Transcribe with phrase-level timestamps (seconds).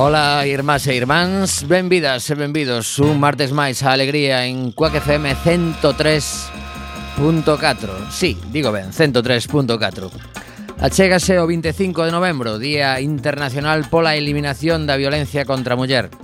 [0.00, 5.34] Ola, irmás e irmáns, benvidas e benvidos un martes máis a alegría en Cuac FM
[5.34, 14.94] 103.4 Sí, digo ben, 103.4 Achégase o 25 de novembro, Día Internacional pola Eliminación da
[14.94, 16.14] Violencia contra a Muller.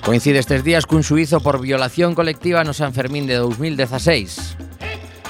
[0.00, 4.56] Coincide estes días cun suizo por violación colectiva no San Fermín de 2016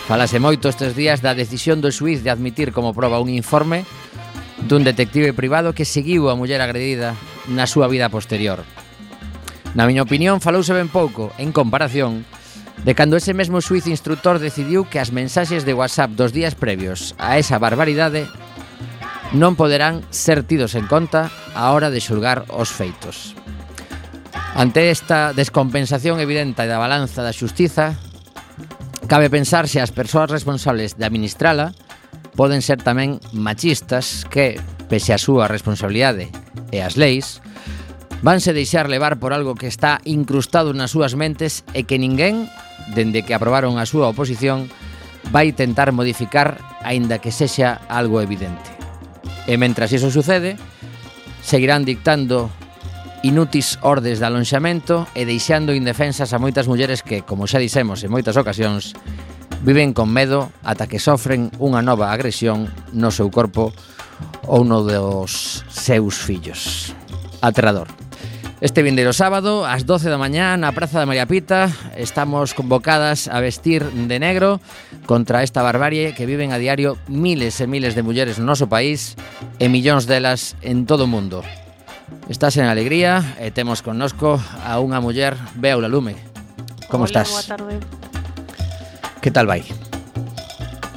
[0.06, 3.82] Falase moito estes días da decisión do suiz de admitir como proba un informe
[4.68, 7.14] dun detective privado que seguiu a muller agredida
[7.50, 8.62] na súa vida posterior.
[9.72, 12.28] Na miña opinión, falouse ben pouco, en comparación,
[12.84, 17.14] de cando ese mesmo suiz instructor decidiu que as mensaxes de WhatsApp dos días previos
[17.18, 18.26] a esa barbaridade
[19.32, 23.32] non poderán ser tidos en conta a hora de xulgar os feitos.
[24.52, 27.96] Ante esta descompensación evidente da balanza da xustiza,
[29.08, 31.72] cabe pensar se as persoas responsables de administrala
[32.36, 34.56] poden ser tamén machistas que,
[34.88, 36.32] pese a súa responsabilidade
[36.72, 37.44] e as leis,
[38.24, 42.48] vanse deixar levar por algo que está incrustado nas súas mentes e que ninguén,
[42.96, 44.70] dende que aprobaron a súa oposición,
[45.30, 48.70] vai tentar modificar aínda que sexa algo evidente.
[49.46, 50.56] E mentras iso sucede,
[51.42, 52.48] seguirán dictando
[53.22, 58.10] inútis ordes de alonxamento e deixando indefensas a moitas mulleres que, como xa dixemos en
[58.10, 58.94] moitas ocasións,
[59.62, 63.70] Viven con medo ata que sofren unha nova agresión no seu corpo
[64.50, 66.90] ou no dos seus fillos.
[67.38, 67.86] Aterrador.
[68.58, 73.38] Este vindeiro sábado, ás 12 da mañá, na Praza da María Pita, estamos convocadas a
[73.38, 74.58] vestir de negro
[75.06, 79.14] contra esta barbarie que viven a diario miles e miles de mulleres no noso país
[79.62, 81.46] e millóns delas en todo o mundo.
[82.26, 86.18] Estás en alegría e temos connosco a unha muller, Beula Lume.
[86.90, 87.30] Como Hola, estás?
[87.30, 88.11] Boa tarde.
[89.22, 89.62] Que tal vai?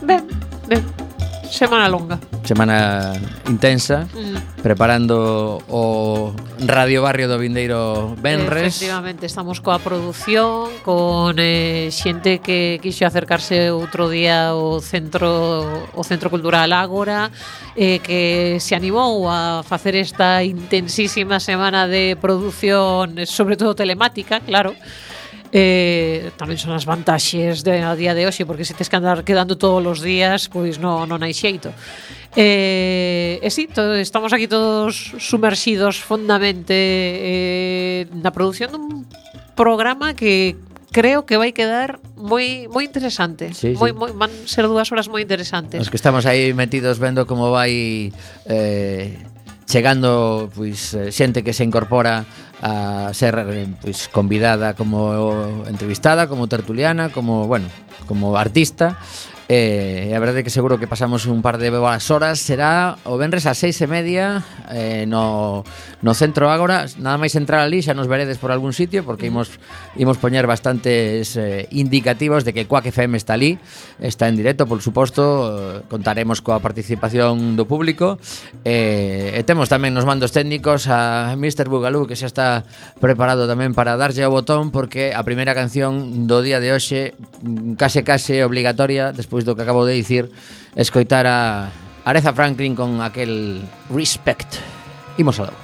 [0.01, 0.25] Ben,
[0.65, 0.81] ben.
[1.45, 2.17] Semana longa.
[2.41, 3.13] Semana
[3.47, 4.65] intensa, mm.
[4.65, 6.33] preparando o
[6.65, 8.81] Radio Barrio do Vindeiro Benres.
[8.81, 16.01] Efectivamente, estamos coa produción, con eh, xente que quixo acercarse outro día ao centro o
[16.01, 17.29] Centro Cultural Ágora,
[17.77, 24.73] eh, que se animou a facer esta intensísima semana de produción, sobre todo telemática, claro,
[25.55, 29.23] eh, tamén son as vantaxes de, a día de hoxe, porque se tes que andar
[29.23, 31.71] quedando todos os días, pois non, non hai xeito.
[32.35, 39.07] Eh, e sí, todo, estamos aquí todos sumerxidos fondamente eh, na produción dun
[39.55, 40.59] programa que
[40.91, 43.55] creo que vai quedar moi moi interesante.
[43.55, 43.95] Sí, moi, sí.
[43.95, 45.79] moi van ser dúas horas moi interesantes.
[45.79, 48.11] Os que estamos aí metidos vendo como vai
[48.43, 49.15] eh
[49.65, 52.25] chegando pois eh, xente que se incorpora
[52.61, 57.67] a ser pues, convidada como entrevistada, como tertuliana, como, bueno,
[58.07, 58.97] como artista.
[59.47, 62.97] Eh, e eh, a verdade que seguro que pasamos un par de boas horas Será
[63.05, 64.41] o Benres a seis e media
[64.73, 65.61] eh, no,
[66.01, 69.61] no centro agora Nada máis entrar ali xa nos veredes por algún sitio Porque imos,
[70.01, 73.61] imos poñer bastantes eh, indicativos de que Quack FM está ali
[74.01, 75.21] Está en directo, por suposto
[75.53, 78.17] eh, Contaremos coa participación do público
[78.65, 81.69] eh, E temos tamén nos mandos técnicos a Mr.
[81.69, 82.65] Bugalú Que xa está
[82.97, 87.13] preparado tamén para darlle ao botón Porque a primeira canción do día de hoxe
[87.45, 90.31] mm, Case case obligatoria despois despois do que acabo de dicir,
[90.79, 91.67] escoitar a
[92.07, 94.63] Aretha Franklin con aquel Respect.
[95.19, 95.59] Imos algo.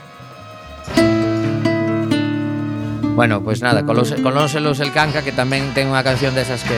[3.16, 6.76] Bueno, pois pues nada, colónselos el canca que tamén ten unha canción desas que,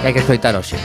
[0.00, 0.80] que hai que escoitar hoxe.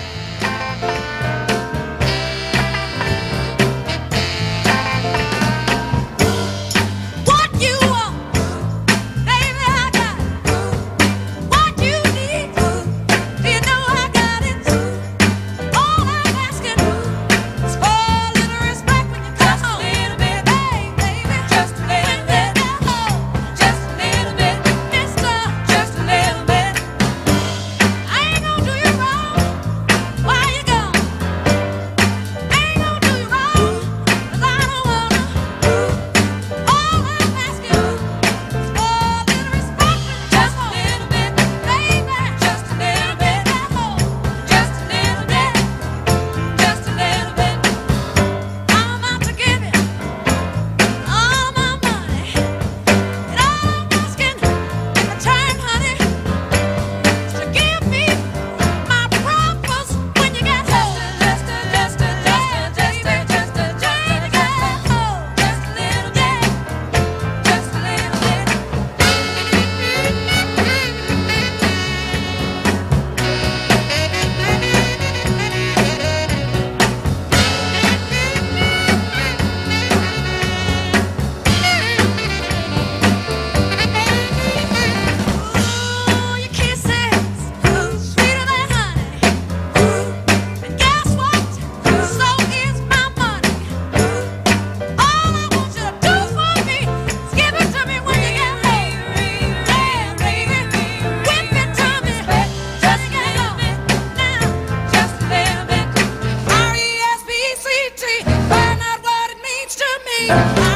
[110.31, 110.70] 자.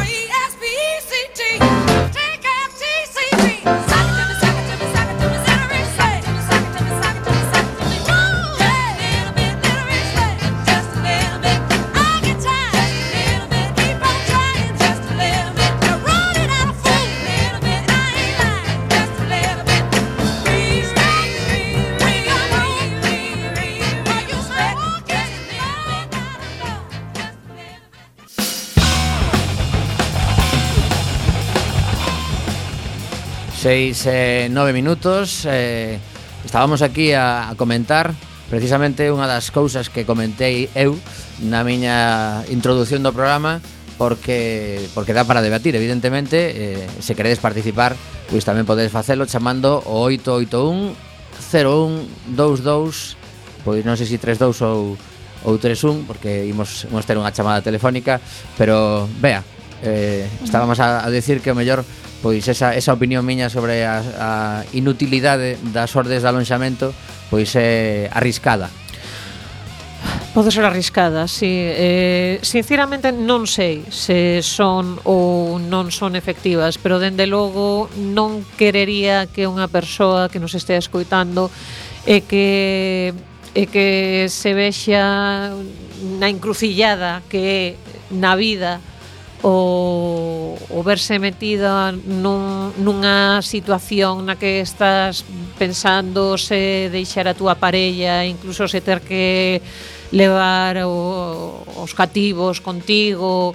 [33.66, 35.98] 6, eh, 9 minutos eh,
[36.46, 38.14] Estábamos aquí a, a comentar
[38.46, 40.94] precisamente unha das cousas que comentei eu
[41.42, 43.66] na miña introdución do programa
[43.98, 47.98] porque porque dá para debatir, evidentemente, eh, se queredes participar,
[48.30, 50.94] pois tamén podedes facelo chamando o 881
[51.50, 53.18] 0122
[53.66, 54.94] pois non sei se 32 ou
[55.42, 58.22] ou 31 porque imos, imos ter unha chamada telefónica,
[58.62, 59.42] pero vea,
[59.82, 61.82] eh, estábamos a, a decir que o mellor
[62.26, 64.32] pois esa, esa opinión miña sobre a, a
[64.74, 66.90] inutilidade das ordes de alonxamento
[67.30, 68.74] pois é arriscada
[70.34, 71.40] Pode ser arriscada, si.
[71.40, 71.48] Sí.
[71.48, 79.32] Eh, sinceramente non sei se son ou non son efectivas, pero dende logo non querería
[79.32, 81.48] que unha persoa que nos estea escoitando
[82.10, 83.16] e que
[83.56, 85.56] e que se vexa
[86.20, 87.64] na encrucillada que é
[88.12, 88.84] na vida
[89.46, 95.22] o, o verse metida nun, nunha situación na que estás
[95.62, 99.62] pensando se deixar a túa parella, incluso se ter que
[100.10, 103.54] levar o, os cativos contigo,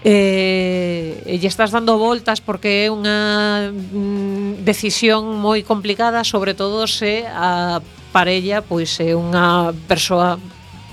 [0.00, 7.28] eh, e estás dando voltas porque é unha mm, decisión moi complicada, sobre todo se
[7.28, 10.40] a parella pois é unha persoa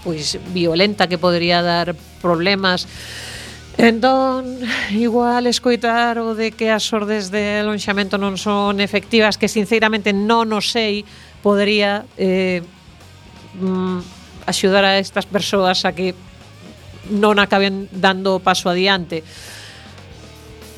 [0.03, 2.83] pois violenta que podría dar problemas.
[3.77, 4.61] Entón,
[4.91, 10.53] igual escoitar o de que as ordes de lonxamento non son efectivas, que sinceramente non
[10.53, 11.01] o sei,
[11.41, 12.61] podería eh,
[13.57, 16.13] mm, axudar a estas persoas a que
[17.09, 19.25] non acaben dando paso adiante.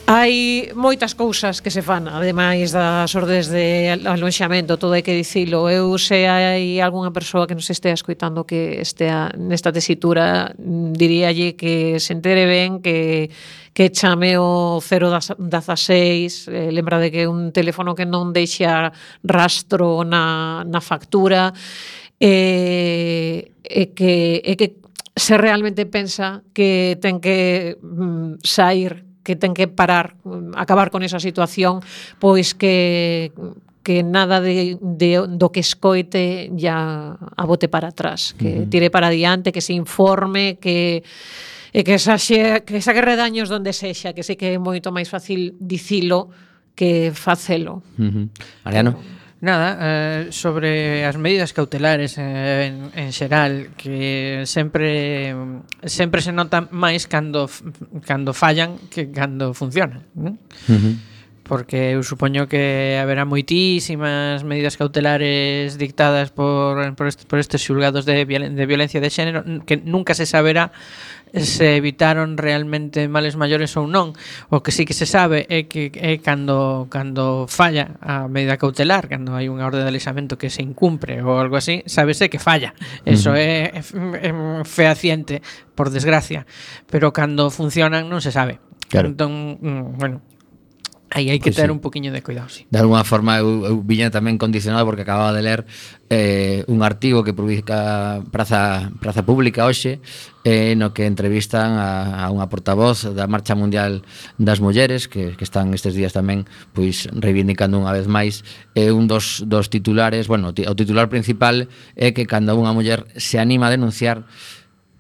[0.06, 5.66] Hai moitas cousas que se fan, ademais das ordes de alonxamento, todo hai que dicilo.
[5.66, 11.98] Eu se hai algunha persoa que nos estea escoitando que estea nesta tesitura, diríalle que
[11.98, 13.34] se entere ben, que,
[13.74, 18.94] que chame o 016, eh, lembra de que é un teléfono que non deixa
[19.26, 21.50] rastro na, na factura,
[22.22, 24.78] e, eh, e eh, que, e que
[25.18, 30.14] se realmente pensa que ten que mm, sair que ten que parar,
[30.54, 31.82] acabar con esa situación,
[32.22, 33.34] pois que
[33.86, 38.70] que nada de, de do que escoite ya a bote para atrás, que uh -huh.
[38.70, 41.06] tire para adiante, que se informe, que
[41.76, 45.54] e que saxe, que saque redaños onde sexa, que sei que é moito máis fácil
[45.62, 46.34] dicilo
[46.74, 47.86] que facelo.
[48.00, 48.26] Uh -huh.
[48.66, 48.98] Mariano?
[48.98, 49.15] Pero,
[49.46, 55.38] Nada, eh, sobre as medidas cautelares eh, en, en xeral que sempre
[55.86, 57.46] sempre se nota máis cando
[58.10, 60.42] cando fallan que cando funcionan, non?
[60.66, 60.96] Uh -huh.
[61.46, 68.02] Porque eu supoño que haberá moitísimas medidas cautelares dictadas por por, est, por estes xulgados
[68.10, 70.74] de, violen, de violencia de xénero que nunca se saberá
[71.42, 74.16] se evitaron realmente males maiores ou non.
[74.48, 79.12] O que sí que se sabe é que é cando cando falla a medida cautelar,
[79.12, 82.72] cando hai unha orde de alexamento que se incumpre ou algo así, sábese que falla.
[83.04, 83.42] Eso uh -huh.
[83.42, 84.32] é, é, é
[84.64, 85.42] fehaciente,
[85.76, 86.48] por desgracia,
[86.88, 88.64] pero cando funcionan non se sabe.
[88.88, 89.12] Claro.
[89.12, 90.22] Entón, mm, bueno,
[91.16, 91.72] Aí hai que pois ter sí.
[91.72, 92.68] un poquinho de cuidado, sí.
[92.68, 95.64] De alguna forma eu, eu viña tamén condicionado porque acababa de ler
[96.12, 100.04] eh, un artigo que publica Praza, Praza Pública hoxe
[100.44, 104.04] eh, no que entrevistan a, a unha portavoz da Marcha Mundial
[104.36, 108.44] das Mulleres que, que están estes días tamén pois reivindicando unha vez máis
[108.76, 113.40] eh, un dos, dos titulares bueno, o titular principal é que cando unha muller se
[113.40, 114.28] anima a denunciar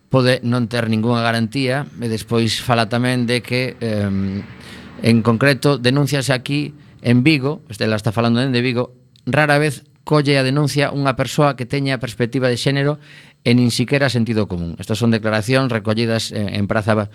[0.07, 4.07] pode non ter ningunha garantía e despois fala tamén de que eh,
[5.05, 6.73] En concreto, denunciase aquí
[7.05, 8.97] en Vigo, Estela está falando de Vigo,
[9.27, 12.97] rara vez colle a denuncia unha persoa que teña perspectiva de xénero
[13.45, 14.73] e nin siquiera sentido común.
[14.81, 17.13] Estas son declaracións recollidas en, en praza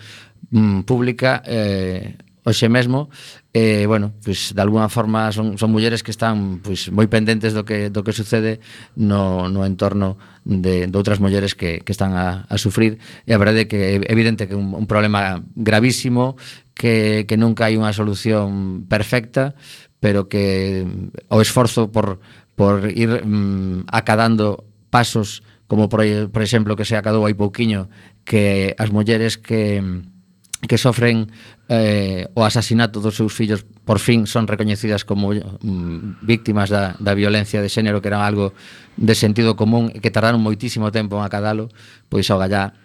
[0.55, 3.09] mm, pública eh, hoxe mesmo
[3.53, 7.67] eh, bueno, pues, de alguna forma son, son mulleres que están pues, moi pendentes do
[7.67, 8.63] que, do que sucede
[8.95, 10.15] no, no entorno
[10.47, 12.97] de, de outras mulleres que, que están a, a sufrir.
[13.27, 16.39] E a verdade é que é evidente que é un, un problema gravísimo
[16.73, 19.53] que, que nunca hai unha solución perfecta
[20.01, 22.23] pero que mm, o esforzo por,
[22.55, 27.87] por ir mm, acadando pasos como por, por exemplo que se acadou hai pouquiño
[28.23, 30.20] que as mulleres que mm,
[30.61, 31.33] que sofren
[31.69, 37.17] eh, o asasinato dos seus fillos por fin son recoñecidas como mm, víctimas da, da
[37.17, 38.53] violencia de xénero que era algo
[38.97, 41.73] de sentido común e que tardaron moitísimo tempo en acadalo
[42.13, 42.77] pois ao gallá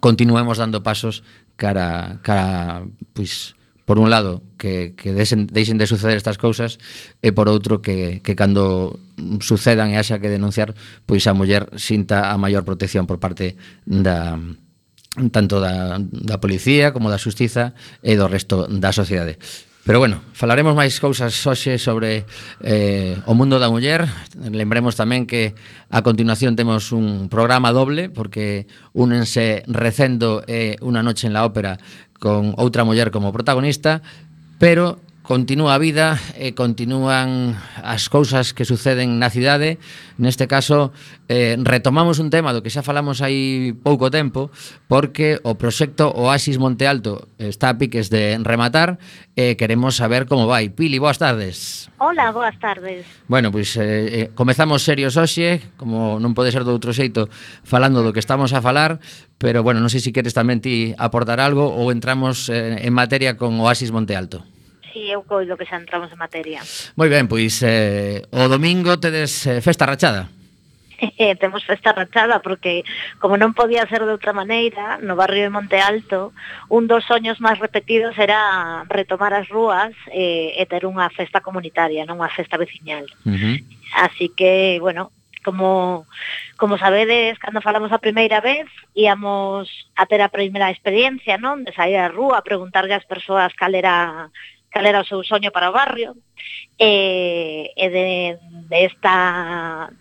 [0.00, 1.20] continuemos dando pasos
[1.56, 3.54] cara, cara pois,
[3.84, 6.80] por un lado que, que desen, deixen de suceder estas cousas
[7.20, 8.96] e por outro que, que cando
[9.44, 10.72] sucedan e haxa que denunciar
[11.04, 14.40] pois a muller sinta a maior protección por parte da,
[15.30, 19.36] tanto da, da policía como da xustiza e do resto da sociedade.
[19.84, 22.22] Pero bueno, falaremos máis cousas hoxe sobre
[22.62, 24.06] eh, o mundo da muller
[24.38, 25.58] Lembremos tamén que
[25.90, 31.82] a continuación temos un programa doble Porque únense Recendo e Una noche en la ópera
[32.22, 34.06] con outra muller como protagonista
[34.62, 39.78] Pero continúa a vida e continúan as cousas que suceden na cidade.
[40.18, 40.90] Neste caso,
[41.30, 44.50] eh, retomamos un tema do que xa falamos hai pouco tempo,
[44.90, 48.98] porque o proxecto Oasis Monte Alto está a piques de rematar
[49.38, 50.74] e eh, queremos saber como vai.
[50.74, 51.86] Pili, boas tardes.
[52.02, 53.06] Hola, boas tardes.
[53.30, 57.30] Bueno, pois eh, eh, comezamos serios hoxe, como non pode ser do outro xeito,
[57.62, 58.98] falando do que estamos a falar,
[59.38, 63.38] pero bueno, non sei se queres tamén ti aportar algo ou entramos eh, en materia
[63.38, 64.51] con Oasis Monte Alto
[64.92, 66.60] así eu coido que xa entramos en materia.
[67.00, 70.28] Moi ben, pois eh, o domingo tedes eh, festa rachada.
[71.18, 72.84] Eh, temos festa rachada porque
[73.18, 76.30] como non podía ser de outra maneira, no barrio de Monte Alto,
[76.70, 82.06] un dos soños máis repetidos era retomar as rúas eh, e ter unha festa comunitaria,
[82.06, 83.10] non unha festa veciñal.
[83.26, 83.56] Uh -huh.
[83.98, 85.10] Así que, bueno,
[85.42, 86.06] como
[86.56, 89.66] como sabedes, cando falamos a primeira vez, íamos
[89.98, 91.66] a ter a primeira experiencia, non?
[91.66, 94.30] De sair á rúa, preguntarlle ás persoas cal era
[94.72, 96.16] cal era o seu soño para o barrio,
[96.80, 98.08] e, e de,
[98.68, 99.92] de esta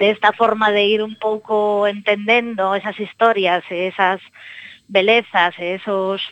[0.00, 4.20] de esta forma de ir un pouco entendendo esas historias, esas
[4.88, 6.22] belezas, esos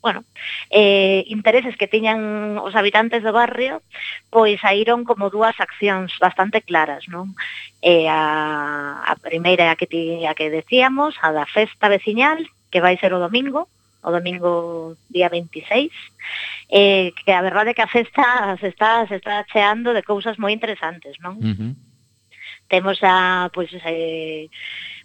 [0.00, 0.24] bueno,
[0.70, 3.82] eh, intereses que tiñan os habitantes do barrio,
[4.30, 7.34] pois saíron como dúas accións bastante claras, non?
[7.82, 12.38] Eh, a, a primeira a que, ti, a que decíamos, a da festa veciñal,
[12.70, 13.66] que vai ser o domingo,
[14.02, 15.90] o domingo día 26
[16.70, 20.38] eh, que a verdade é que a festa se está, se está cheando de cousas
[20.38, 21.36] moi interesantes non?
[21.38, 21.72] Uh -huh.
[22.68, 24.48] temos a pois, eh,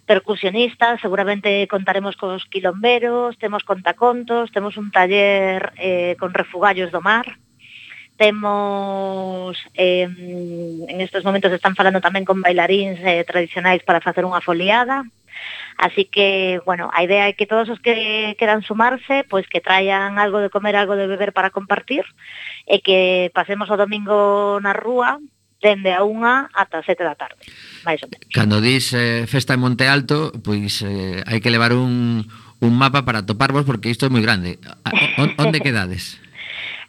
[0.06, 7.40] percusionistas, seguramente contaremos cos quilomberos, temos contacontos, temos un taller eh, con refugallos do mar,
[8.16, 10.06] temos eh,
[10.88, 15.02] en estes momentos están falando tamén con bailaríns eh, tradicionais para facer unha foliada
[15.76, 20.22] así que, bueno, a idea é que todos os que queran sumarse pois que traian
[20.22, 22.06] algo de comer, algo de beber para compartir
[22.70, 25.18] e que pasemos o domingo na rúa
[25.58, 27.40] dende a unha ata as sete da tarde
[27.82, 28.30] máis ou menos.
[28.30, 32.22] Cando dis eh, festa en Monte Alto pois eh, hai que levar un,
[32.62, 34.62] un mapa para toparvos porque isto é moi grande
[35.34, 36.22] onde quedades?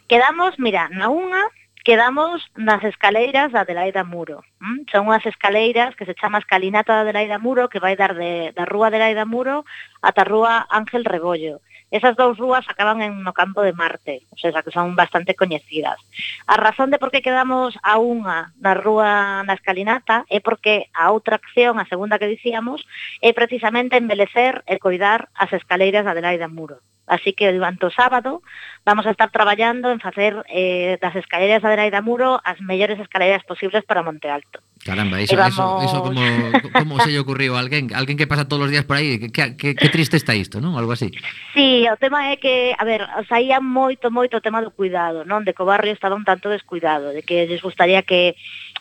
[0.08, 1.50] Quedamos, mira, na unha
[1.86, 4.42] quedamos nas escaleiras da Adelaida Muro.
[4.58, 4.90] Mm?
[4.90, 8.66] Son unhas escaleiras que se chama Escalinata da Adelaida Muro, que vai dar de, da
[8.66, 9.62] Rúa Adelaida Muro
[10.02, 11.62] ata a Rúa Ángel Rebollo.
[11.90, 15.98] Esas dous rúas acaban en no campo de Marte, o sea, que son bastante coñecidas.
[16.46, 21.14] A razón de por que quedamos a unha na rúa na escalinata é porque a
[21.14, 22.82] outra acción, a segunda que dicíamos,
[23.22, 26.82] é precisamente embelecer e coidar as escaleiras da Adelaida Muro.
[27.06, 28.42] Así que durante o sábado
[28.82, 33.46] vamos a estar traballando en facer eh, das escaleiras da Adelaida Muro as mellores escaleiras
[33.46, 34.58] posibles para Monte Alto.
[34.86, 35.82] Caramba, eso, vamos...
[35.82, 36.22] eso, eso como,
[36.70, 39.58] como se lle ocurriu a alguén, alguén que pasa todos os días por aí, que,
[39.58, 40.78] que, que triste está isto, non?
[40.78, 41.10] Algo así.
[41.58, 45.42] Sí, o tema é que, a ver, saía moito, moito o tema do cuidado, non?
[45.42, 48.38] De que o barrio estaba un tanto descuidado, de que lles gustaría que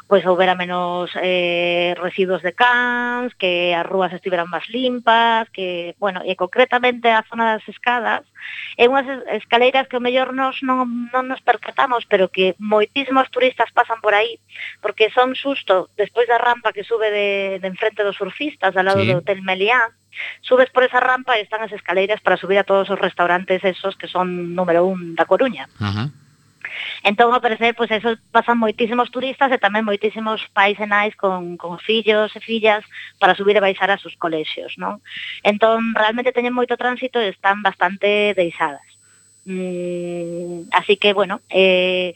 [0.08, 6.22] pois houbera menos eh, residuos de cans, que as rúas estiveran máis limpas, que, bueno,
[6.22, 8.22] e concretamente a zona das escadas,
[8.78, 13.74] é unhas escaleiras que o mellor nos non, non nos percatamos, pero que moitísimos turistas
[13.74, 14.38] pasan por aí,
[14.78, 19.02] porque son susto, despois da rampa que sube de, de enfrente dos surfistas, al lado
[19.02, 19.10] sí.
[19.10, 19.90] do Hotel Meliá,
[20.40, 24.00] Subes por esa rampa e están as escaleiras para subir a todos os restaurantes esos
[24.00, 25.68] que son número un da Coruña.
[25.76, 25.92] Ajá.
[25.92, 26.25] Uh -huh.
[27.04, 31.56] Entón, ao parecer, pois eso pasan moitísimos turistas e tamén moitísimos pais e nais con,
[31.56, 32.84] con fillos e fillas
[33.22, 35.00] para subir e baixar a sus colexios, non?
[35.46, 38.96] Entón, realmente teñen moito tránsito e están bastante deixadas.
[39.46, 42.14] Mm, así que, bueno, eh,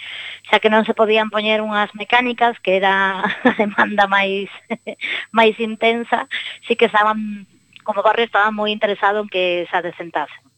[0.50, 4.50] xa que non se podían poñer unhas mecánicas, que era a demanda máis
[5.38, 6.26] máis intensa,
[6.66, 7.46] sí que estaban,
[7.86, 10.49] como barrio, estaban moi interesado en que se adesentasen.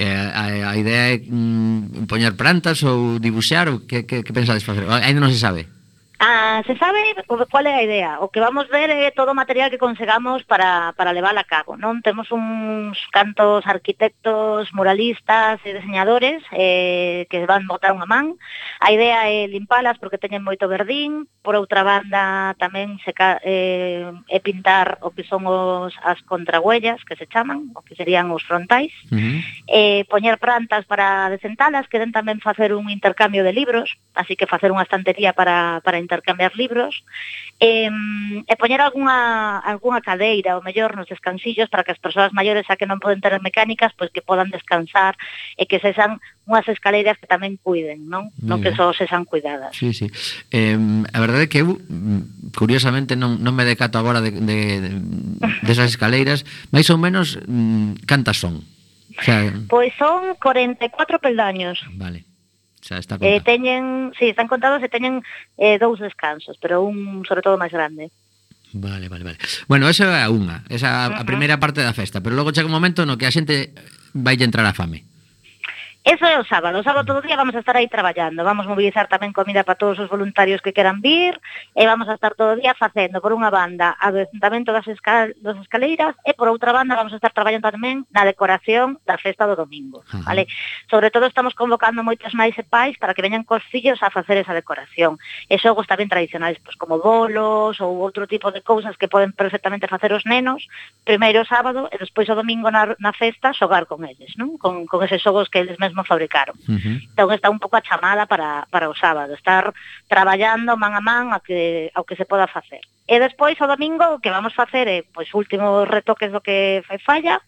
[0.00, 4.64] Eh, a, a idea é mm, poñer plantas ou dibuxar ou que, que, que pensades
[4.64, 4.88] facer?
[4.88, 5.68] Ainda non se sabe.
[6.22, 8.20] Ah, se sabe cuál é a idea.
[8.20, 11.80] O que vamos ver é todo o material que consegamos para, para levar a cabo.
[11.80, 18.36] Non Temos uns cantos arquitectos, muralistas e diseñadores eh, que van botar unha man.
[18.84, 21.24] A idea é limpalas porque teñen moito verdín.
[21.40, 27.16] Por outra banda tamén se eh, é pintar o que son os, as contragüellas que
[27.16, 28.92] se chaman, o que serían os frontais.
[29.08, 29.36] Uh -huh.
[29.72, 34.68] eh, poñer plantas para desentalas, queren tamén facer un intercambio de libros, así que facer
[34.68, 37.06] unha estantería para, para intercambiar libros
[37.62, 42.66] e, e poñer algunha, algunha cadeira, ou mellor nos descansillos para que as persoas maiores
[42.66, 45.14] a que non poden ter mecánicas, pois que podan descansar
[45.54, 46.18] e que sexan
[46.48, 48.34] unhas escaleiras que tamén cuiden, non?
[48.42, 49.70] Muy non que só sexan cuidadas.
[49.78, 50.10] Sí, sí.
[50.50, 50.74] Eh,
[51.14, 54.58] a verdade é que eu, mm, curiosamente, non, non me decato agora de, de,
[54.98, 56.42] de esas escaleiras,
[56.74, 58.64] máis ou menos, mm, cantas son?
[59.14, 61.76] O sea, pois son 44 peldaños.
[61.94, 62.29] Vale
[62.80, 63.32] xa está contado.
[63.32, 65.22] Eh, teñen, sí, están contados e teñen
[65.60, 68.08] eh, dous descansos, pero un sobre todo máis grande.
[68.72, 69.38] Vale, vale, vale.
[69.66, 71.20] Bueno, esa é unha, esa uh -huh.
[71.20, 73.74] a primeira parte da festa, pero logo chega un momento no que a xente
[74.14, 75.09] vai entrar a fame.
[76.02, 78.64] Eso é o sábado, o sábado todo o día vamos a estar aí traballando, vamos
[78.64, 81.36] mobilizar tamén comida para todos os voluntarios que queran vir
[81.76, 84.88] e vamos a estar todo o día facendo por unha banda a do Ayuntamento das,
[84.88, 89.20] Escal das Escaleiras e por outra banda vamos a estar traballando tamén na decoración da
[89.20, 90.24] festa do domingo, uh -huh.
[90.24, 90.48] vale?
[90.88, 94.40] Sobre todo estamos convocando moitas máis e pais para que veñan cos fillos a facer
[94.40, 95.20] esa decoración
[95.52, 99.84] e xogos tamén tradicionais, pois como bolos ou outro tipo de cousas que poden perfectamente
[99.84, 100.64] facer os nenos,
[101.04, 104.56] primeiro o sábado e despois o domingo na, na festa xogar con eles, non?
[104.56, 106.54] Con, con eses xogos que eles mesmos mesmo fabricaron.
[106.70, 106.96] Uh -huh.
[107.10, 109.74] Entón está un pouco a chamada para, para o sábado, estar
[110.06, 112.80] traballando man a man a que, ao que se poda facer.
[113.10, 117.02] E despois o domingo o que vamos facer é pois últimos retoques do que fai
[117.02, 117.42] falla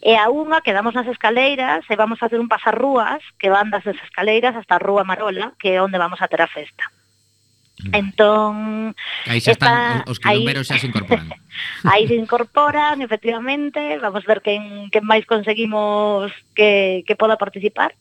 [0.00, 4.56] e a unha quedamos nas escaleiras e vamos facer un pasarrúas que van das escaleiras
[4.56, 6.88] hasta a Rúa Marola, que é onde vamos a ter a festa.
[7.82, 7.94] Mm.
[7.94, 8.54] Entón,
[9.26, 11.26] aí xa están os quilomberos xa se incorporan.
[11.90, 17.94] aí se incorporan, efectivamente, vamos ver quen, quen máis conseguimos que, que poda participar.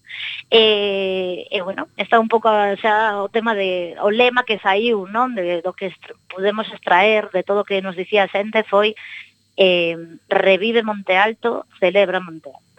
[0.54, 5.34] E, e bueno, está un pouco xa o tema de o lema que saiu, non,
[5.34, 8.94] de do que est podemos extraer de todo o que nos dicía a xente foi
[9.58, 9.98] eh,
[10.30, 12.71] revive Monte Alto, celebra Monte Alto.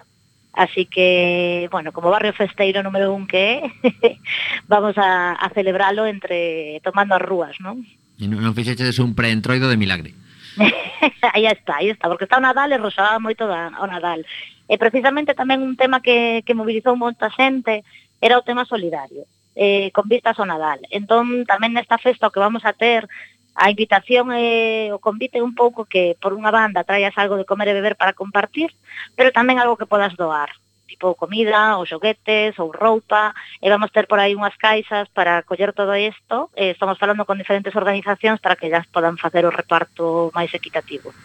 [0.52, 4.20] Así que, bueno, como barrio festeiro número un que é,
[4.68, 7.80] vamos a, a celebralo entre tomando as rúas, non?
[8.20, 10.12] E non fixeches un preentroido de milagre.
[11.32, 14.20] aí está, aí está, porque está o Nadal e rosaba moito da, o Nadal.
[14.68, 17.80] E precisamente tamén un tema que, que mobilizou moita xente
[18.20, 19.24] era o tema solidario,
[19.56, 20.84] eh, con vistas ao Nadal.
[20.92, 23.08] Entón, tamén nesta festa o que vamos a ter
[23.54, 27.48] a invitación e o convite é un pouco que por unha banda traias algo de
[27.48, 28.72] comer e beber para compartir,
[29.16, 30.61] pero tamén algo que podas doar
[30.92, 33.32] tipo comida, ou xoguetes, ou roupa,
[33.64, 37.40] e vamos ter por aí unhas caixas para coller todo isto, e estamos falando con
[37.40, 41.16] diferentes organizacións para que elas podan facer o reparto máis equitativo.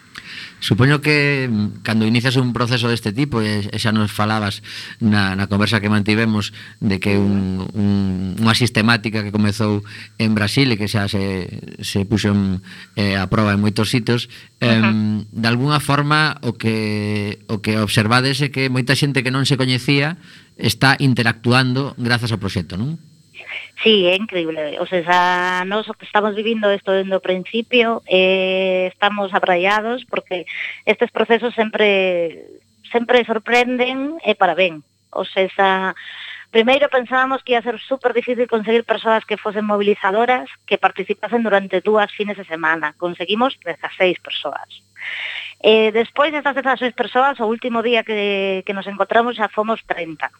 [0.60, 4.64] Supoño que mm, cando inicias un proceso deste tipo, e xa nos falabas
[4.98, 9.84] na, na conversa que mantivemos de que un, un, unha sistemática que comezou
[10.16, 11.52] en Brasil e que xa se,
[11.84, 12.64] se puxo en,
[12.96, 14.32] eh, a prova en moitos sitios,
[14.64, 15.28] eh, uh -huh.
[15.30, 19.57] de alguna forma o que, o que observades é que moita xente que non se
[19.58, 20.16] coñecía
[20.56, 22.96] está interactuando grazas ao proxecto, non?
[23.82, 24.78] Sí, é increíble.
[24.82, 30.46] O sea, nós o que estamos vivindo isto dende o principio, eh, estamos abraiados porque
[30.82, 32.42] estes procesos sempre
[32.90, 34.82] sempre sorprenden e para ben.
[35.14, 35.94] O sea,
[36.50, 41.80] primeiro pensábamos que ia ser super difícil conseguir persoas que fosen movilizadoras que participasen durante
[41.80, 42.98] dúas fines de semana.
[42.98, 44.82] Conseguimos 16 persoas.
[45.60, 50.30] Eh, despois destas 16 persoas, o último día que, que nos encontramos xa fomos 30.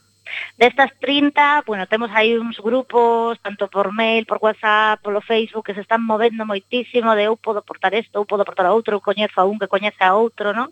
[0.57, 5.75] Destas 30, bueno, temos aí uns grupos, tanto por mail, por WhatsApp, polo Facebook, que
[5.75, 9.01] se están movendo moitísimo de eu podo portar isto, eu podo portar a outro, eu
[9.01, 10.71] coñezo a un que coñece a outro, non?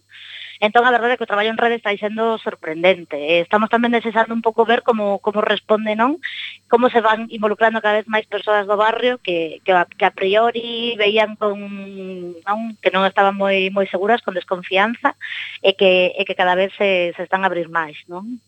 [0.61, 3.17] Entón, a verdade é que o traballo en rede está sendo sorprendente.
[3.17, 6.17] Eh, estamos tamén necesando un pouco ver como, como responde, non?
[6.73, 10.17] Como se van involucrando cada vez máis persoas do barrio que, que, a, que a
[10.17, 11.61] priori veían con,
[12.41, 12.61] non?
[12.81, 15.13] que non estaban moi moi seguras, con desconfianza,
[15.61, 18.41] e que, e que cada vez se, se están a abrir máis, non?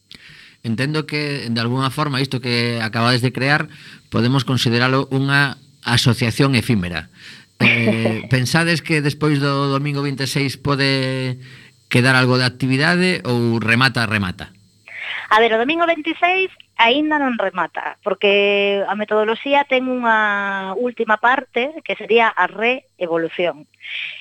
[0.64, 3.68] Entendo que, de alguna forma, isto que acabades de crear,
[4.08, 7.12] podemos consideralo unha asociación efímera.
[7.60, 11.38] Eh, pensades que despois do domingo 26 pode
[11.88, 14.52] quedar algo de actividade ou remata, remata?
[15.28, 16.48] A ver, o domingo 26
[16.78, 23.66] aínda non remata, porque a metodoloxía ten unha última parte que sería a reevolución.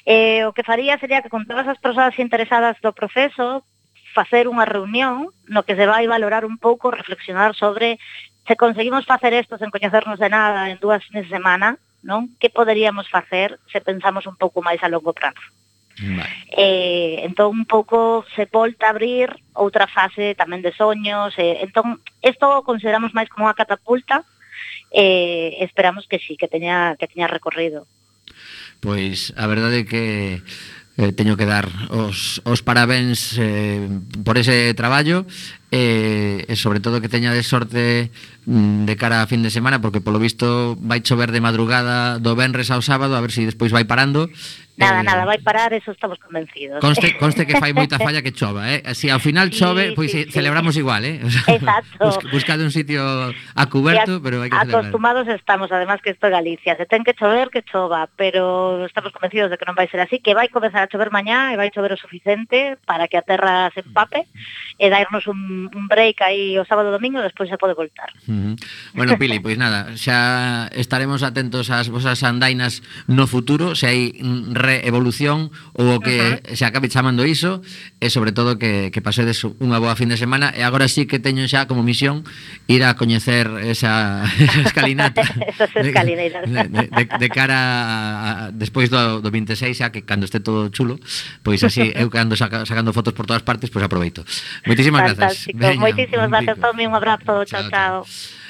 [0.03, 3.63] Eh, o que faría sería que con todas as persoas interesadas do proceso
[4.11, 8.01] facer unha reunión no que se vai valorar un pouco, reflexionar sobre
[8.49, 12.33] se conseguimos facer isto sen coñecernos de nada en dúas semanas, non?
[12.41, 15.45] Que poderíamos facer se pensamos un pouco máis a longo prazo.
[15.99, 16.29] Vale.
[16.53, 21.97] Eh, entón un pouco se volta a abrir outra fase tamén de soños, eh, entón
[22.21, 24.21] isto consideramos máis como unha catapulta,
[24.93, 27.89] eh, esperamos que sí, que teña que teña recorrido.
[28.77, 30.05] Pois a verdade é que
[31.01, 33.89] eh, teño que dar os, os parabéns eh,
[34.21, 35.25] por ese traballo
[35.71, 38.11] e, e sobre todo que teña de sorte
[38.45, 42.35] mm, de cara a fin de semana porque polo visto vai chover de madrugada do
[42.35, 44.27] venres ao sábado a ver se si despois vai parando
[44.77, 46.79] Nada, eh, nada, vai parar, eso estamos convencidos.
[46.79, 48.85] Conste, conste que fai moita falla que chova, eh?
[48.93, 50.85] Si ao final sí, chove, pois sí, eh, sí, celebramos sí.
[50.85, 51.17] igual, eh?
[51.25, 52.05] O sea, Exacto.
[52.05, 53.01] Bus, buscade un sitio
[53.33, 55.41] a cuberto, a, pero hai que Acostumados celebrar.
[55.41, 59.49] estamos, además que isto é Galicia, se ten que chover, que chova, pero estamos convencidos
[59.49, 61.97] de que non vai ser así, que vai comenzar a chover mañá e vai chover
[61.97, 64.29] o suficiente para que a terra se empape
[64.77, 68.13] e darnos un un, break aí o sábado domingo e despois se pode voltar.
[68.27, 68.55] Uh -huh.
[68.93, 74.01] Bueno, Pili, pois nada, xa estaremos atentos ás vosas andainas no futuro, se hai
[74.53, 76.55] reevolución ou o que uh -huh.
[76.55, 77.65] se acabe chamando iso,
[77.97, 81.17] e sobre todo que, que pasedes unha boa fin de semana, e agora sí que
[81.17, 82.23] teño xa como misión
[82.67, 85.23] ir a coñecer esa, esa escalinata.
[85.47, 86.43] Esas escalineiras.
[86.45, 90.39] De, de, de, de cara a, a, despois do, do 26, xa que cando este
[90.39, 90.99] todo chulo,
[91.41, 94.25] pois así eu cando saca, sacando fotos por todas partes, pois aproveito.
[94.65, 95.59] Moitísimas grazas fantástico.
[95.59, 98.03] Veña, Moitísimas grazas, Tomi, un abrazo, chao, chao.
[98.03, 98.05] chao.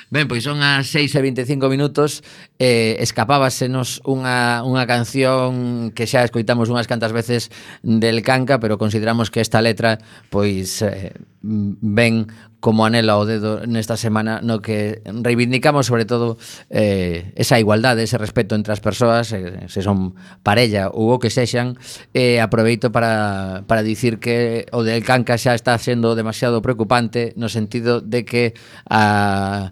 [0.09, 2.23] Ben, pois son as 6 e 25 minutos
[2.63, 7.51] eh, Escapábasenos unha, unha canción que xa escoitamos unhas cantas veces
[7.83, 9.99] del Canca Pero consideramos que esta letra
[10.31, 11.11] pois eh,
[11.43, 12.31] ben
[12.67, 16.35] como anela o dedo nesta semana no que reivindicamos sobre todo
[16.67, 21.31] eh, esa igualdade, ese respeto entre as persoas, eh, se son parella ou o que
[21.31, 21.79] sexan,
[22.11, 27.47] eh, aproveito para, para dicir que o del canca xa está sendo demasiado preocupante no
[27.47, 28.51] sentido de que
[28.91, 29.71] a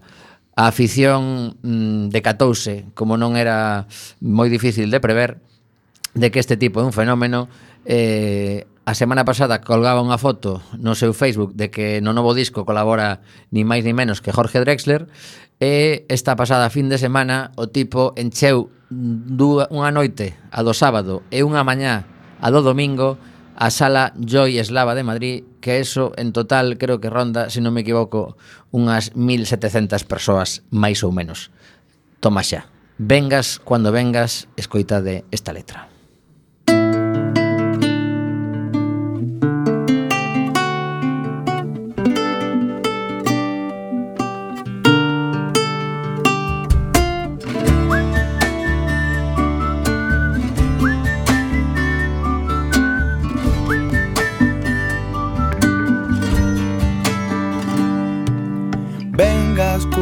[0.55, 3.91] a afición mm, decatouse, como non era
[4.23, 5.43] moi difícil de prever,
[6.15, 7.51] de que este tipo de un fenómeno
[7.83, 12.69] eh, A semana pasada colgaba unha foto no seu Facebook de que no novo disco
[12.69, 15.09] colabora ni máis ni menos que Jorge Drexler
[15.57, 21.25] e esta pasada fin de semana o tipo encheu dúa, unha noite a do sábado
[21.33, 22.05] e unha mañá
[22.37, 23.17] a do domingo
[23.57, 27.73] a sala Joy Eslava de Madrid que eso en total creo que ronda, se non
[27.73, 28.37] me equivoco,
[28.69, 31.49] unhas 1700 persoas máis ou menos.
[32.21, 32.69] Toma xa.
[33.01, 35.94] Vengas, cuando vengas, escoitade esta letra.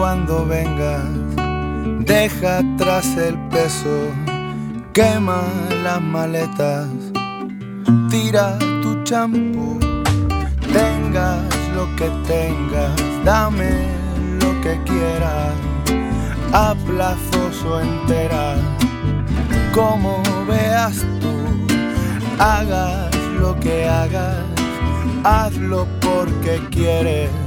[0.03, 1.05] Cuando vengas,
[1.99, 4.11] deja atrás el peso,
[4.91, 5.43] quema
[5.81, 6.89] las maletas,
[8.09, 9.79] tira tu champú,
[10.73, 11.39] tengas
[11.73, 12.91] lo que tengas,
[13.23, 13.71] dame
[14.41, 15.53] lo que quieras,
[16.51, 18.59] a plazos o enteras,
[19.73, 21.33] como veas tú,
[22.39, 24.43] hagas lo que hagas,
[25.23, 27.42] hazlo porque quieres.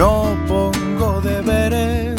[0.00, 2.16] No pongo deberes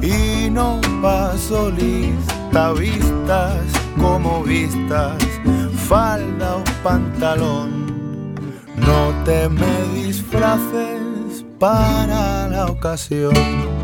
[0.00, 3.60] y no paso lista vistas
[4.00, 5.22] como vistas,
[5.86, 8.34] falda o pantalón.
[8.74, 13.79] No te me disfraces para la ocasión.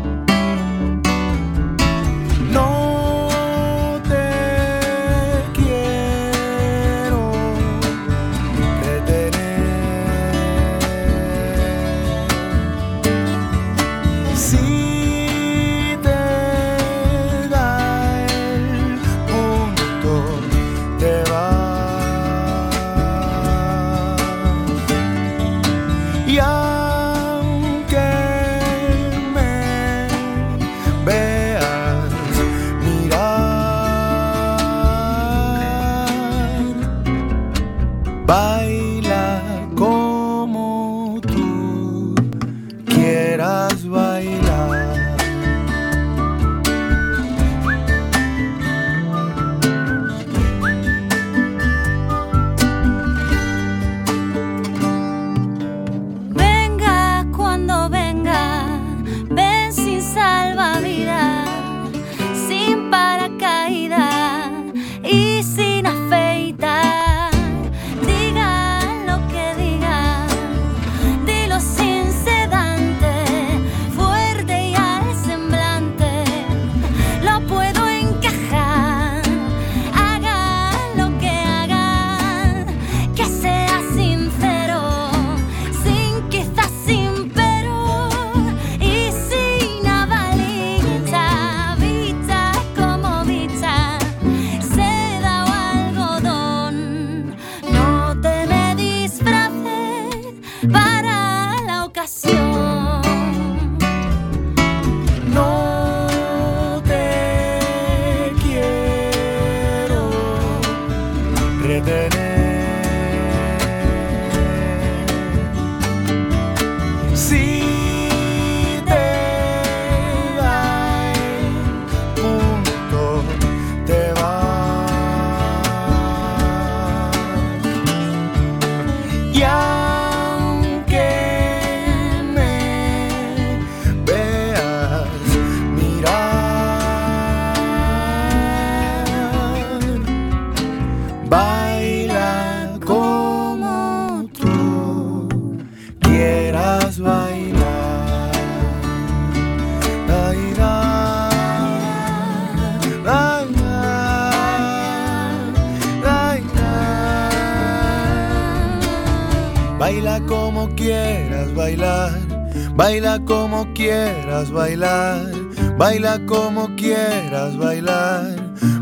[166.07, 168.35] Baila como quieras bailar,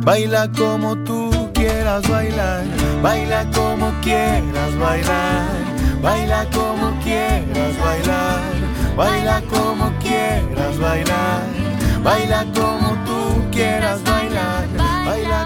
[0.06, 2.64] baila como tú quieras bailar,
[3.02, 5.48] baila como quieras bailar,
[6.04, 8.44] baila como quieras bailar,
[8.96, 11.42] baila como quieras bailar,
[12.04, 14.68] baila como tú quieras bailar,
[15.08, 15.45] baila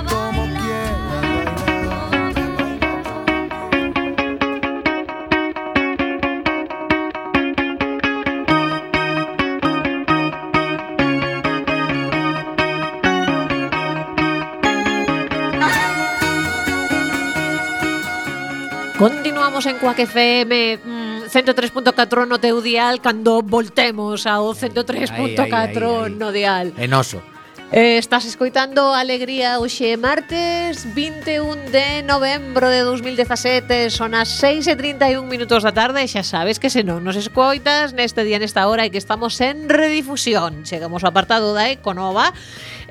[19.00, 26.76] Continuamos en Cuac FM mm, 103.4 no teu dial cando voltemos ao 103.4 no dial.
[26.76, 27.24] En oso.
[27.72, 34.76] Eh, estás escoitando Alegría hoxe martes 21 de novembro de 2017 Son as 6 e
[34.76, 38.68] 31 minutos da tarde E xa sabes que se non nos escoitas neste día nesta
[38.68, 42.36] hora E que estamos en redifusión Chegamos ao apartado da Econova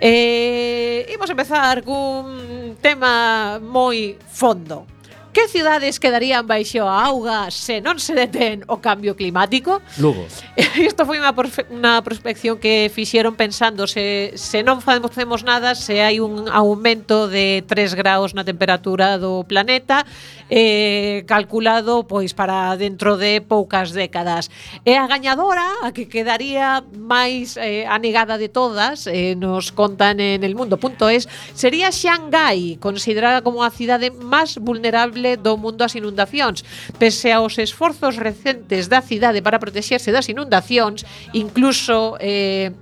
[0.00, 4.88] eh, imos empezar cun tema moi fondo
[5.32, 9.84] Que cidades quedarían baixo a auga se non se detén o cambio climático?
[10.00, 10.24] Lugo.
[10.80, 11.36] Isto foi unha,
[11.68, 17.60] unha prospección que fixeron pensando se, se non facemos nada, se hai un aumento de
[17.68, 20.08] 3 graus na temperatura do planeta,
[20.50, 24.50] eh, calculado pois para dentro de poucas décadas.
[24.84, 30.44] E a gañadora, a que quedaría máis eh, anegada de todas, eh, nos contan en
[30.44, 36.64] el mundo.es, sería Xangai, considerada como a cidade máis vulnerable do mundo ás inundacións.
[36.96, 42.72] Pese aos esforzos recentes da cidade para protexerse das inundacións, incluso eh,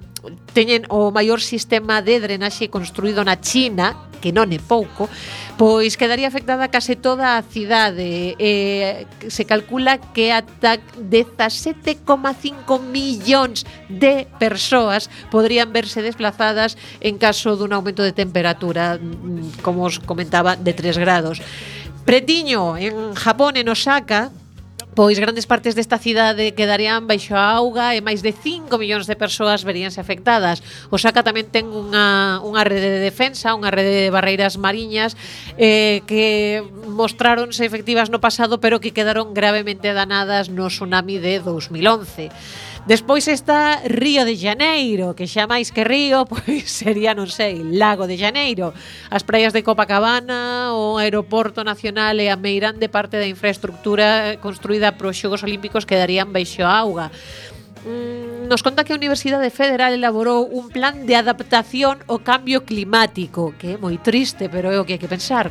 [0.52, 5.07] teñen o maior sistema de drenaxe construído na China, que non é pouco,
[5.57, 8.37] Pois quedaría afectada case toda a cidade.
[8.37, 12.05] Eh, se calcula que ata 17,5
[12.77, 19.97] millóns de persoas podrían verse desplazadas en caso dun aumento de temperatura, mm, como os
[19.97, 21.40] comentaba, de 3 grados.
[22.05, 24.29] Pretiño, en Japón, en Osaka,
[24.96, 29.12] Pois grandes partes desta cidade quedarían baixo a auga e máis de 5 millóns de
[29.12, 30.64] persoas veríanse afectadas.
[30.88, 35.12] Osaka tamén ten unha, unha rede de defensa, unha rede de barreiras mariñas
[35.61, 42.32] eh, que mostráronse efectivas no pasado pero que quedaron gravemente danadas no tsunami de 2011.
[42.87, 48.07] Despois está Río de Janeiro, que xa máis que río, pois sería, non sei, Lago
[48.07, 48.70] de Janeiro.
[49.11, 54.94] As praias de Copacabana, o aeroporto nacional e a meirande parte da infraestructura eh, construída
[54.94, 57.11] para os Xogos Olímpicos quedarían baixo auga
[57.83, 63.51] mm, nos conta que a Universidade Federal elaborou un plan de adaptación ao cambio climático,
[63.59, 65.51] que é moi triste, pero é o que hai que pensar.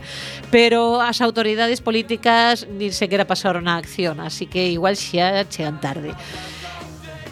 [0.56, 6.16] Pero as autoridades políticas nin sequera pasaron a acción, así que igual xa chegan tarde.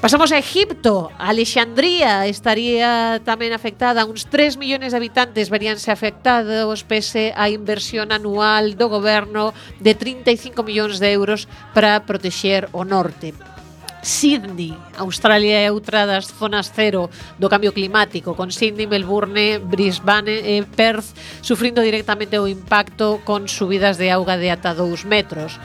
[0.03, 1.11] Pasamos a Egipto.
[1.15, 4.03] Alexandría estaría tamén afectada.
[4.03, 10.59] Uns 3 millóns de habitantes veríanse afectados pese a inversión anual do goberno de 35
[10.59, 13.31] millóns de euros para protexer o norte.
[14.03, 14.75] Sydney.
[14.99, 17.07] Australia é outra das zonas cero
[17.39, 23.95] do cambio climático, con Sydney, Melbourne, Brisbane e Perth sufrindo directamente o impacto con subidas
[23.95, 25.55] de auga de ata 2 metros.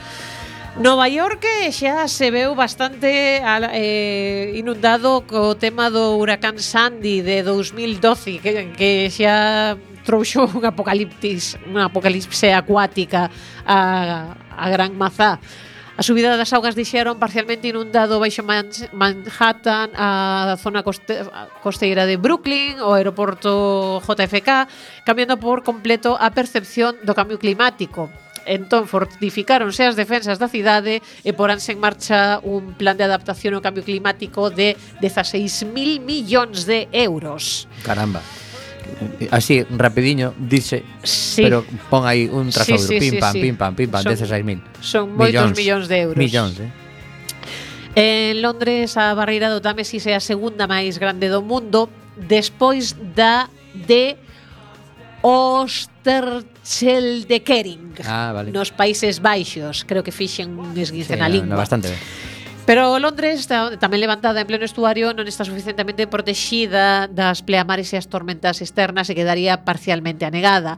[0.77, 7.43] Nova York eh, xa se veu bastante eh, inundado co tema do huracán Sandy de
[7.43, 13.33] 2012 que, que xa trouxo un apocalipsis, unha apocalipse acuática
[13.65, 13.79] a,
[14.55, 15.43] a Gran Mazá.
[15.99, 21.27] A subida das augas dixeron parcialmente inundado baixo Manhattan, a zona coste
[21.59, 24.71] costeira de Brooklyn, o aeroporto JFK,
[25.03, 28.15] cambiando por completo a percepción do cambio climático.
[28.49, 33.61] Entón fortificáronse as defensas da cidade e poránse en marcha un plan de adaptación ao
[33.61, 34.73] cambio climático de
[35.05, 37.69] 16.000 millóns de euros.
[37.85, 38.25] Caramba
[39.31, 41.43] así rapidiño dixe, sí.
[41.43, 43.41] pero pon aí un tras sí, outro, sí, pim sí, pam, sí.
[43.41, 44.63] pim pam, pim pam, 16.000.
[44.81, 46.19] Son moitos millóns, millóns de euros.
[46.19, 46.71] Millóns, eh.
[47.99, 53.51] En Londres a barreira do Támesis é a segunda máis grande do mundo despois da
[53.75, 54.17] de
[55.23, 58.53] Osterscheldekering ah, vale.
[58.53, 59.85] nos Países Baixos.
[59.85, 61.55] Creo que fixen un esguince sí, na lingua.
[61.55, 61.99] No, bastante ben.
[62.69, 68.13] Pero Londres, tamén levantada en pleno estuario, non está suficientemente protexida das pleamares e as
[68.13, 70.77] tormentas externas e quedaría parcialmente anegada.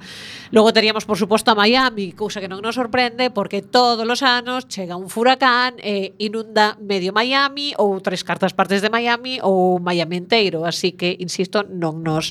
[0.55, 4.71] Logo teríamos, por suposto, a Miami, cousa que non nos sorprende porque todos os anos
[4.71, 10.23] chega un furacán e inunda medio Miami ou tres cartas partes de Miami ou Miami
[10.23, 10.63] enteiro.
[10.63, 12.31] Así que, insisto, non nos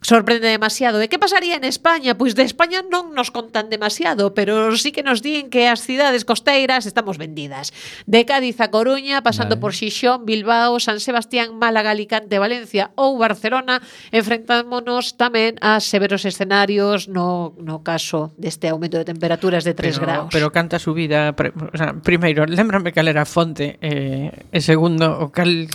[0.00, 1.02] sorprende demasiado.
[1.02, 2.14] E que pasaría en España?
[2.14, 6.22] Pois de España non nos contan demasiado, pero sí que nos din que as cidades
[6.22, 7.74] costeiras estamos vendidas.
[8.06, 9.62] De Cádiz a Coruña, pasando vale.
[9.62, 13.82] por Xixón, Bilbao, San Sebastián, Málaga, Alicante, Valencia ou Barcelona,
[14.14, 20.06] enfrentámonos tamén a severos escenarios no, no caso deste aumento de temperaturas de 3 pero,
[20.06, 20.30] graus.
[20.30, 25.26] Pero canta subida, pre, o sea, primeiro, lembrame cal era a fonte eh, e segundo,
[25.26, 25.66] o cal...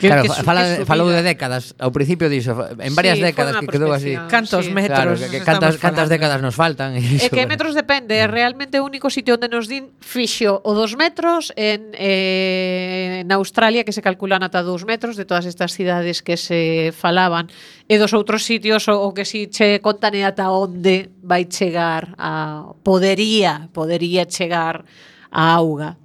[0.00, 3.65] Que, claro, que, fala, que falou de décadas, ao principio dixo, en varias sí, décadas
[3.66, 4.16] quedou así.
[4.30, 4.72] Cantos sí.
[4.72, 5.18] metros.
[5.18, 6.96] Claro, que, que cantas, cantas décadas nos faltan.
[6.96, 8.16] E, e que metros depende.
[8.26, 13.84] Realmente o único sitio onde nos din fixo o dos metros en, eh, en Australia
[13.84, 17.50] que se calculan ata dous metros de todas estas cidades que se falaban
[17.86, 22.14] e dos outros sitios o, o que si che contan é ata onde vai chegar
[22.16, 24.86] a podería podería chegar
[25.30, 25.98] a auga.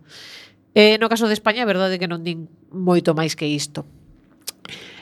[0.74, 3.84] Eh, no caso de España, é verdade que non din moito máis que isto.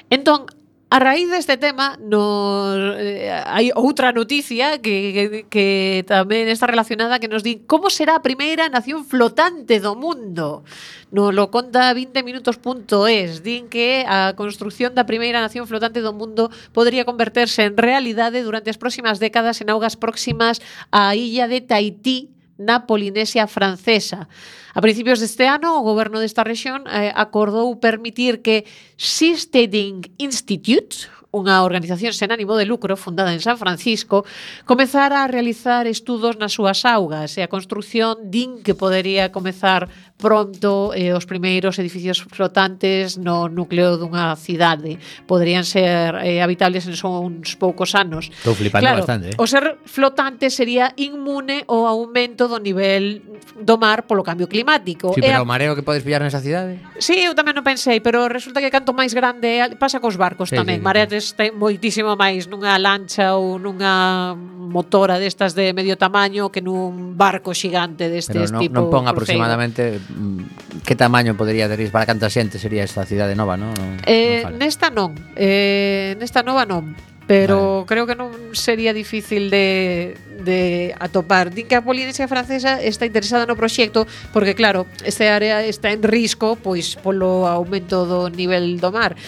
[0.10, 0.50] Entón,
[0.92, 5.68] A raíz deste tema nos, eh, hai outra noticia que, que, que
[6.10, 10.66] tamén está relacionada que nos di como será a primeira nación flotante do mundo.
[11.14, 13.46] No lo conta 20minutos.es.
[13.46, 18.74] Din que a construción da primeira nación flotante do mundo podría converterse en realidade durante
[18.74, 20.58] as próximas décadas en augas próximas
[20.90, 24.28] á illa de Tahití, na Polinesia francesa.
[24.76, 28.68] A principios deste ano, o goberno desta rexión eh, acordou permitir que
[29.00, 34.26] Seasteading Institute, unha organización sen ánimo de lucro fundada en San Francisco,
[34.66, 39.86] comezara a realizar estudos nas súas augas e a construción din que podería comezar
[40.18, 44.98] pronto eh, os primeiros edificios flotantes no núcleo dunha cidade.
[45.30, 48.28] Poderían ser eh, habitables en só uns poucos anos.
[48.28, 49.32] Estou flipando claro, bastante.
[49.32, 49.40] Eh?
[49.40, 53.22] O ser flotante sería inmune ao aumento do nivel
[53.56, 55.14] do mar polo cambio climático.
[55.14, 55.46] Sí, pero a...
[55.46, 56.84] o mareo que podes pillar nesa cidade?
[57.00, 60.60] Sí, eu tamén non pensei, pero resulta que canto máis grande pasa cos barcos sí,
[60.60, 60.80] tamén.
[60.80, 66.00] Sí, sí, Marea veces ten moitísimo máis nunha lancha ou nunha motora destas de medio
[66.00, 68.76] tamaño que nun barco xigante destes Pero non, tipo.
[68.80, 70.88] non pon aproximadamente cruceiro.
[70.88, 73.76] que tamaño podería ter para canta xente sería esta cidade nova, non?
[73.76, 75.12] No, eh, no nesta non.
[75.36, 76.96] Eh, nesta nova non,
[77.28, 77.88] pero vale.
[77.92, 81.52] creo que non sería difícil de, de atopar.
[81.52, 86.02] Din que a Polinesia francesa está interesada no proxecto porque, claro, esta área está en
[86.02, 89.20] risco pois polo aumento do nivel do mar.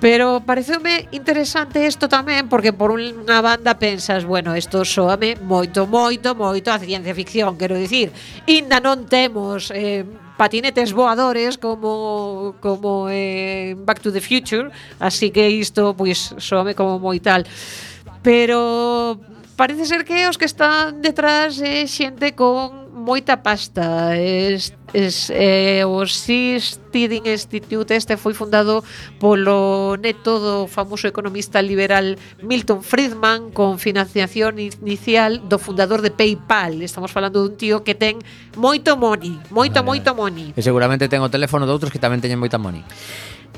[0.00, 6.38] Pero pareceume interesante isto tamén porque por unha banda pensas, bueno, isto soame moito, moito,
[6.38, 8.14] moito a ciencia ficción, quero dicir,
[8.46, 10.06] inda non temos eh,
[10.38, 14.70] patinetes voadores como como en eh, Back to the Future,
[15.02, 17.42] así que isto pois soame como moi tal.
[18.22, 19.18] Pero
[19.58, 24.16] parece ser que os que están detrás é eh, xente con moita pasta.
[24.16, 28.84] Es, es, eh, o SIS Tiding Institute este foi fundado
[29.22, 36.82] polo neto do famoso economista liberal Milton Friedman con financiación inicial do fundador de PayPal.
[36.82, 38.18] Estamos falando dun tío que ten
[38.58, 40.52] moito money, moito, vale, moito money.
[40.52, 42.82] E seguramente ten o teléfono de outros que tamén teñen moita money.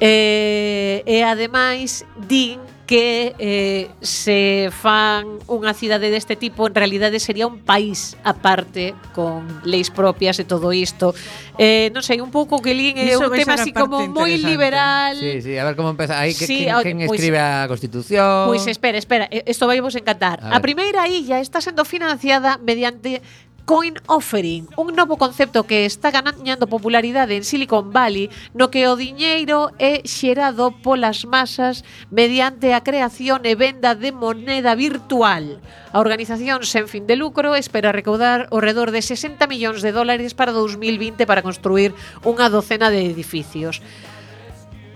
[0.01, 2.61] Eh, e ademais din
[2.91, 9.47] que eh, se fan unha cidade deste tipo en realidade sería un país aparte con
[9.63, 11.15] leis propias e todo isto.
[11.55, 15.15] Eh, non sei, un pouco que lín é un tema así como moi liberal.
[15.15, 16.19] Sí, sí, a ver como empeza.
[16.19, 18.51] Aí que, sí, quen, quen pues, escribe a Constitución?
[18.51, 20.43] Pois pues espera, espera, isto vai vos encantar.
[20.43, 23.23] A, a primeira illa está sendo financiada mediante
[23.65, 28.97] coin offering, un novo concepto que está ganando popularidade en Silicon Valley, no que o
[28.97, 35.63] diñeiro é xerado polas masas mediante a creación e venda de moneda virtual.
[35.93, 40.35] A organización sen fin de lucro espera recaudar ao redor de 60 millóns de dólares
[40.35, 41.95] para 2020 para construir
[42.27, 43.83] unha docena de edificios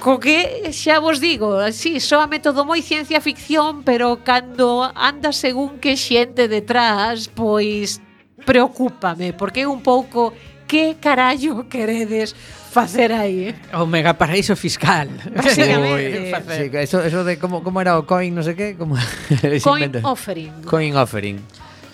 [0.04, 5.32] co que xa vos digo, si, sí, soa método moi ciencia ficción, pero cando anda
[5.32, 8.04] según que xente detrás, pois
[8.44, 10.32] preocúpame, porque é un pouco
[10.66, 12.34] que carallo queredes
[12.70, 13.54] facer aí?
[13.54, 13.76] Eh?
[13.76, 15.08] O mega paraíso fiscal.
[15.34, 16.32] Basicamente.
[16.50, 18.96] sí, eso, eso de como, como era o coin, no sé que, como
[19.62, 20.02] coin inventa.
[20.08, 20.52] offering.
[20.66, 21.38] Coin offering.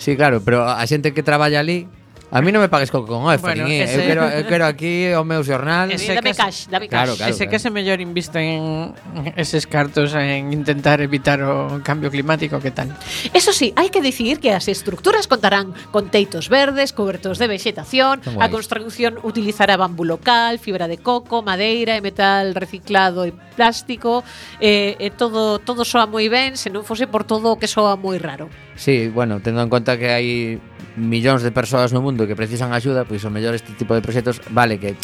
[0.00, 1.84] Sí, claro, pero a xente que traballa ali
[2.30, 3.90] A mí non me pagues co con F, bueno, ese...
[3.90, 5.90] eu, quero, eu quero aquí o meu xornal.
[5.90, 6.94] Ese dame cash, dame cash.
[6.94, 7.50] Claro, claro, ese claro.
[7.50, 8.94] que se mellor invista en
[9.34, 12.94] eses cartos en intentar evitar o cambio climático, que tal?
[13.34, 18.22] Eso sí, hai que decidir que as estructuras contarán con teitos verdes, cobertos de vegetación,
[18.38, 24.22] a construcción utilizará bambú local, fibra de coco, madeira e metal reciclado e plástico,
[24.60, 27.96] E, e todo todo soa moi ben, se non fose por todo o que soa
[27.98, 28.46] moi raro.
[28.76, 30.60] Sí, bueno, tendo en conta que hai
[31.00, 34.44] millóns de persoas no mundo que precisan axuda, pois o mellor este tipo de proxectos
[34.52, 34.94] vale que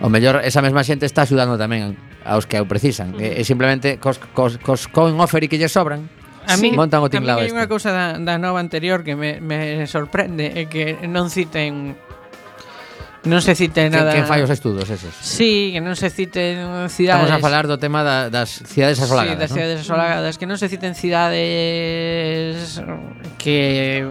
[0.00, 3.14] o mellor esa mesma xente está axudando tamén aos que o precisan.
[3.20, 6.08] E, e simplemente cos, cos, cos coin offer que lle sobran,
[6.48, 9.36] a mí, montan o a mí hai unha cousa da, da nova anterior que me,
[9.44, 11.92] me sorprende é que non citen
[13.26, 14.14] non se cite nada.
[14.14, 15.10] Que, que fai os estudos esos.
[15.18, 17.26] Sí, que non se citen cidades.
[17.26, 19.34] Estamos a falar do tema da, das cidades asolagadas.
[19.34, 19.56] Sí, das ¿no?
[19.58, 22.78] cidades asolagadas, que non se citen cidades
[23.38, 24.06] que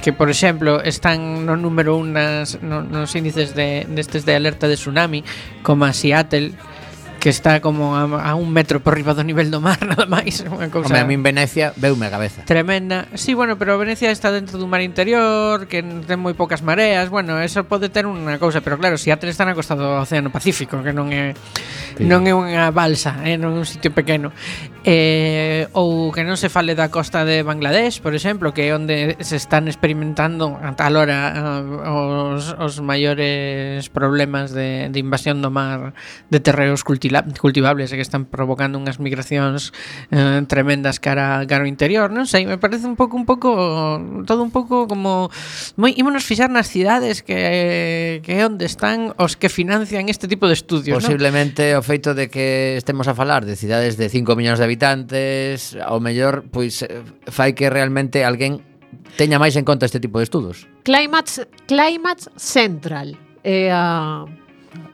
[0.00, 4.68] que por exemplo están no número unas nas no, nos índices de destes de alerta
[4.68, 5.24] de tsunami
[5.62, 6.52] como a Seattle
[7.26, 10.46] que está como a, a un metro por riba do nivel do mar, nada máis,
[10.46, 10.94] unha cousa.
[10.94, 12.46] Home, a min Venecia veume a cabeza.
[12.46, 13.10] Tremenda.
[13.18, 17.42] Sí, bueno, pero Venecia está dentro dun mar interior, que ten moi poucas mareas, bueno,
[17.42, 20.86] eso pode ter unha cousa, pero claro, si Atres está na costa do Océano Pacífico,
[20.86, 21.34] que non é
[21.98, 22.06] sí.
[22.06, 24.30] non é unha balsa, é eh, non é un sitio pequeno.
[24.86, 29.18] Eh, ou que non se fale da costa de Bangladesh, por exemplo, que é onde
[29.18, 35.50] se están experimentando a tal hora uh, os, os maiores problemas de, de invasión do
[35.50, 35.90] mar
[36.30, 39.72] de terreos cultivados cultivables e que están provocando unhas migracións
[40.10, 43.50] eh, tremendas cara cara ao interior, non sei, me parece un pouco un pouco
[44.28, 45.30] todo un pouco como
[45.78, 50.54] moi ímonos fixar nas cidades que que onde están os que financian este tipo de
[50.54, 54.64] estudios, Posiblemente o feito de que estemos a falar de cidades de 5 millóns de
[54.66, 58.62] habitantes, ao mellor pois eh, fai que realmente alguén
[59.16, 60.66] teña máis en conta este tipo de estudos.
[60.82, 64.45] Climate Climate Central é eh, a uh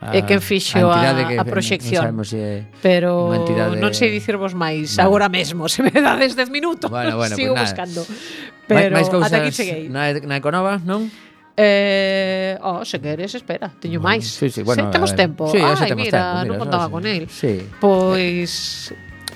[0.03, 2.03] Ah, e quen fixo a, a, que, a proxección.
[2.11, 3.31] Non sabemos se Pero
[3.79, 5.07] non sei dicirvos máis vale.
[5.07, 6.91] agora mesmo, se me dades 10 minutos.
[6.91, 8.03] Bueno, bueno, sigo pues buscando.
[8.67, 9.87] Pero máis cousas ata aquí cheguei.
[9.91, 11.07] Na, na Econova, non?
[11.57, 14.25] Eh, oh, se queres, espera, teño bueno, máis.
[14.25, 15.53] Sí, sí, bueno, se, temos eh, tempo.
[15.53, 17.23] Sí, Ai, temos mira, tempo, mira, non contaba sí, con el.
[17.29, 17.55] Sí.
[17.77, 18.51] Pois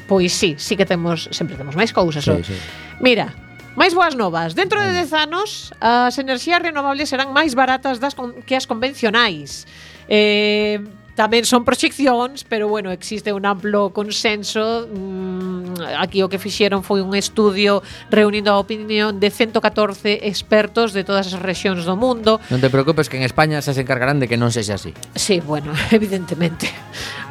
[0.07, 2.25] pois sí, sí que temos, sempre temos máis cousas.
[2.25, 2.57] Sí, sí.
[3.03, 3.35] Mira,
[3.77, 4.57] máis boas novas.
[4.57, 9.69] Dentro de 10 anos, as enerxías renovables serán máis baratas das con, que as convencionais.
[10.09, 10.79] Eh,
[11.17, 14.85] tamén son proxeccións, pero bueno, existe un amplo consenso.
[14.85, 17.81] Mm, aquí o que fixeron foi un estudio
[18.13, 22.37] reunindo a opinión de 114 expertos de todas as rexións do mundo.
[22.53, 24.93] Non te preocupes que en España se, se encargarán de que non sexa así.
[25.17, 26.69] Sí, bueno, evidentemente.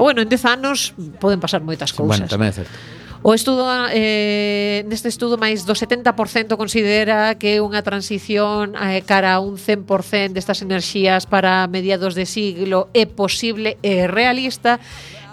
[0.01, 2.25] Bueno, en 10 anos poden pasar moitas cousas.
[2.25, 2.73] Bueno, tamén é certo.
[3.23, 9.41] O estudo eh, neste estudo máis do 70% considera que unha transición eh, cara a
[9.41, 14.77] un 100% destas enerxías para mediados de siglo é posible e realista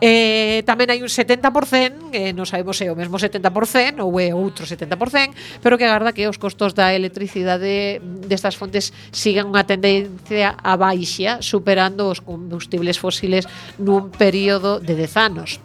[0.03, 4.19] Eh, tamén hai un 70%, que eh, non sabemos se é o mesmo 70% ou
[4.19, 9.63] é outro 70%, pero que agarda que os costos da electricidade destas fontes sigan unha
[9.63, 13.47] tendencia a baixa, superando os combustibles fósiles
[13.79, 15.63] nun período de 10 anos.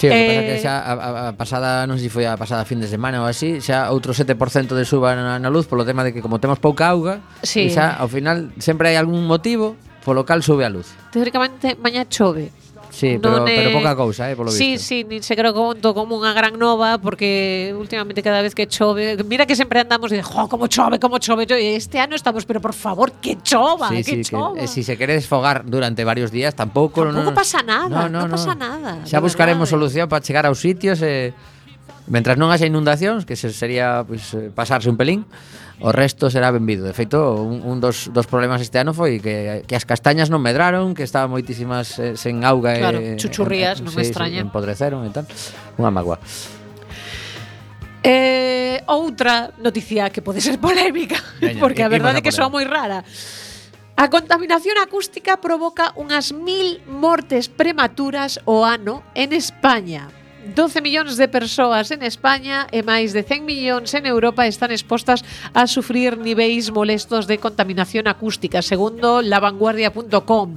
[0.00, 0.28] Sí, o que eh...
[0.32, 3.20] pasa que xa a, a pasada, non sei se foi a pasada fin de semana
[3.20, 4.32] ou así, xa outro 7%
[4.72, 7.68] de suba na, na luz polo tema de que como temos pouca auga, sí.
[7.68, 10.96] xa ao final sempre hai algún motivo polo cal sube a luz.
[11.12, 12.48] Teóricamente mañá chove.
[12.90, 13.56] Sí, pero, non é...
[13.56, 14.86] pero poca cousa, eh, polo sí, visto.
[14.86, 18.66] Sí, sí, nin se creo conto como unha gran nova porque últimamente cada vez que
[18.66, 21.46] chove, mira que sempre andamos de, "Jo, como chove, como chove".
[21.46, 24.58] Yo, este ano estamos, pero por favor, que chova, sí, que sí, chova.
[24.58, 28.10] Que, eh, si se quere desfogar durante varios días, tampouco, tampouco non, pasa nada, non
[28.10, 29.06] no, no, no, pasa nada.
[29.06, 29.74] Xa buscaremos verdade.
[29.78, 31.59] solución para chegar aos sitios e eh,
[32.10, 35.30] Mentras non haxa inundacións, que se sería pues, eh, pasarse un pelín,
[35.78, 36.82] o resto será benvido.
[36.82, 40.42] De feito, un, un dos, dos problemas este ano foi que, que as castañas non
[40.42, 43.14] medraron, que estaban moitísimas eh, sen auga claro, e...
[43.14, 44.42] chuchurrías, en, non sí, me extraña.
[44.42, 45.24] Sí, empodreceron e tal.
[45.78, 46.18] Unha magua.
[48.02, 52.66] Eh, outra noticia que pode ser polémica, Veña, porque a verdade é que soa moi
[52.66, 53.06] rara.
[53.94, 60.19] A contaminación acústica provoca unhas mil mortes prematuras o ano en España.
[60.54, 65.20] 12 millóns de persoas en España e máis de 100 millóns en Europa están expostas
[65.52, 70.56] a sufrir niveis molestos de contaminación acústica, segundo lavanguardia.com.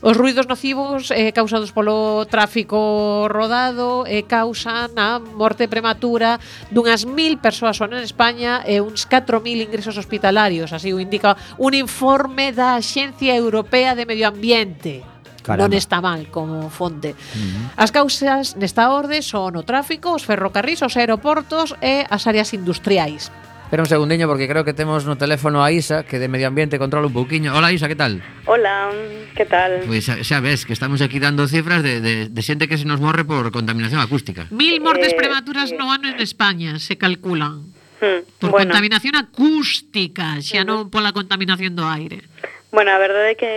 [0.00, 6.40] Os ruidos nocivos eh, causados polo tráfico rodado eh, causan a morte prematura
[6.72, 11.76] dunhas mil persoas son en España e uns 4.000 ingresos hospitalarios, así o indica un
[11.76, 15.19] informe da Xencia Europea de Medio Ambiente.
[15.56, 15.66] Caramba.
[15.66, 17.14] non está mal como fonte.
[17.14, 17.82] Uh -huh.
[17.82, 23.32] As causas nesta orde son o tráfico, os ferrocarrís, os aeroportos e as áreas industriais.
[23.70, 26.74] Espera un segundiño porque creo que temos no teléfono a Isa que de medio ambiente
[26.74, 27.54] controla un pouquiño.
[27.54, 28.18] Hola Isa, que tal?
[28.50, 28.90] Hola,
[29.38, 29.86] que tal?
[29.86, 32.74] Pois pues, xa, xa ves que estamos aquí dando cifras de, de, de xente que
[32.74, 34.50] se nos morre por contaminación acústica.
[34.50, 37.70] Mil mortes eh, prematuras eh, no ano en España se calculan.
[38.00, 38.72] Hmm, por bueno.
[38.72, 42.24] contaminación acústica, xa non pola contaminación do aire.
[42.72, 43.52] Bueno, a verdade é que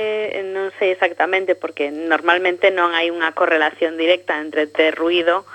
[0.51, 5.47] non sei exactamente porque normalmente non hai unha correlación directa entre ter ruido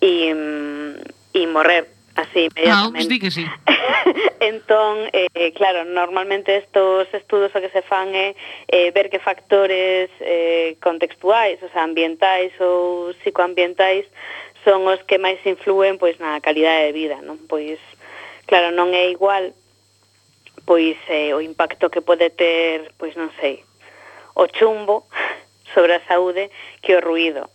[0.00, 0.32] e,
[1.36, 3.04] e morrer así ah, inmediatamente.
[3.04, 3.44] Ah, di que sí.
[4.40, 8.34] entón, eh, claro, normalmente estos estudos o que se fan é
[8.72, 14.08] eh, ver que factores eh, contextuais, o sea, ambientais ou psicoambientais
[14.64, 17.36] son os que máis influen pois na calidade de vida, non?
[17.46, 17.78] Pois
[18.46, 19.50] Claro, non é igual
[20.66, 23.62] pois eh, o impacto que pode ter, pois non sei,
[24.34, 25.06] o chumbo
[25.74, 26.50] sobre a saúde
[26.82, 27.50] que o ruido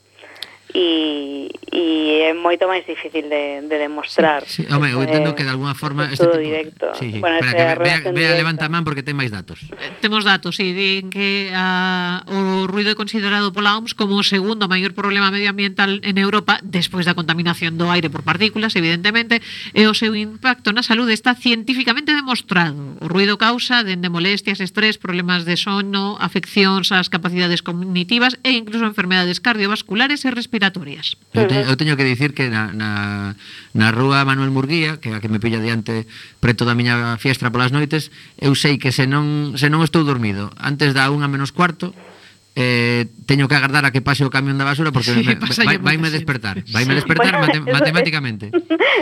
[0.73, 4.47] e, e é moito máis difícil de, de demostrar.
[4.47, 4.71] Sí, sí.
[4.71, 6.07] Home, eu entendo que de alguna forma...
[6.07, 6.87] Este todo tipo, directo.
[6.95, 7.19] Sí, sí.
[7.19, 9.59] Bueno, Espera, que vea, vea levanta a man porque ten máis datos.
[9.75, 14.23] Eh, temos datos, sí, din que a, o ruido é considerado pola OMS como o
[14.23, 19.43] segundo maior problema medioambiental en Europa despois da contaminación do aire por partículas, evidentemente,
[19.75, 22.95] e o seu impacto na saúde está científicamente demostrado.
[23.03, 28.87] O ruido causa dende molestias, estrés, problemas de sono, afeccións ás capacidades cognitivas e incluso
[28.87, 31.17] enfermedades cardiovasculares e respiratorias obrigatorias.
[31.33, 33.35] Eu, te, eu teño que dicir que na, na,
[33.73, 36.05] na rúa Manuel Murguía, que a que me pilla diante
[36.37, 40.53] preto da miña fiestra polas noites, eu sei que se non, se non estou dormido
[40.61, 41.97] antes da unha menos cuarto,
[42.55, 45.95] eh, teño que agardar a que pase o camión da basura porque sí, me, vai,
[45.95, 48.51] me despertar, vaime despertar bueno, mate, eso, matemáticamente.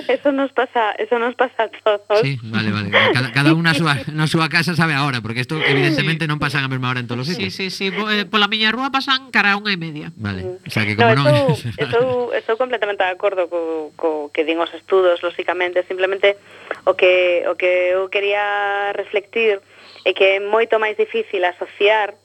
[0.07, 2.21] Eso nos pasa, eso nos pasa a todos.
[2.21, 2.89] Sí, vale, vale.
[2.89, 6.29] Cada, cada unha súa, na súa casa sabe a hora, porque isto evidentemente sí.
[6.29, 7.53] non pasan a mesma hora en todos os sitios.
[7.53, 10.09] Sí, sí, sí, eh, pola miña rúa pasan cara a unha e media.
[10.17, 10.41] Vale.
[10.41, 10.65] Mm.
[10.65, 14.57] O sea que como no, non estou, estou completamente de acordo co, co que din
[14.57, 16.41] os estudos, lóxicamente, simplemente
[16.89, 19.61] o que o que eu quería reflectir
[20.05, 22.17] é que é moito máis difícil asociar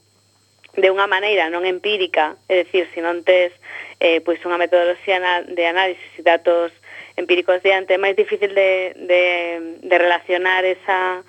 [0.76, 3.54] de unha maneira non empírica, é dicir, se non tes
[4.02, 6.74] eh, pois unha metodoloxía de análisis e datos
[7.14, 9.24] empíricos diante, é máis difícil de, de,
[9.86, 11.22] de relacionar esa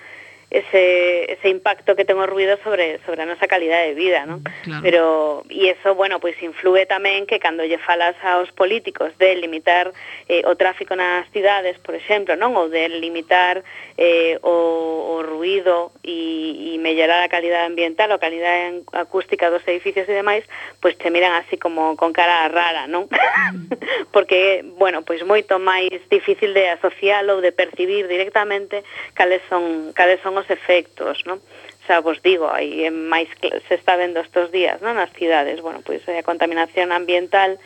[0.50, 4.46] ese, ese impacto que ten o ruido sobre, sobre a nosa calidade de vida, non?
[4.62, 4.82] Claro.
[4.86, 5.04] Pero,
[5.50, 9.90] e eso, bueno, pois influe tamén que cando lle falas aos políticos de limitar
[10.30, 12.54] eh, o tráfico nas cidades, por exemplo, non?
[12.54, 13.66] Ou de limitar
[13.98, 19.66] eh, o, o ruido e, e mellorar a calidade ambiental ou a calidade acústica dos
[19.66, 20.46] edificios e demais,
[20.78, 23.10] pois te miran así como con cara rara, non?
[24.14, 28.86] Porque, bueno, pois moito máis difícil de asociar ou de percibir directamente
[29.18, 31.42] cales son, cales son os os efectos, non?
[31.86, 34.98] xa vos digo, aí en máis se está vendo estes días, non?
[34.98, 37.58] Nas cidades, bueno, pois a contaminación ambiental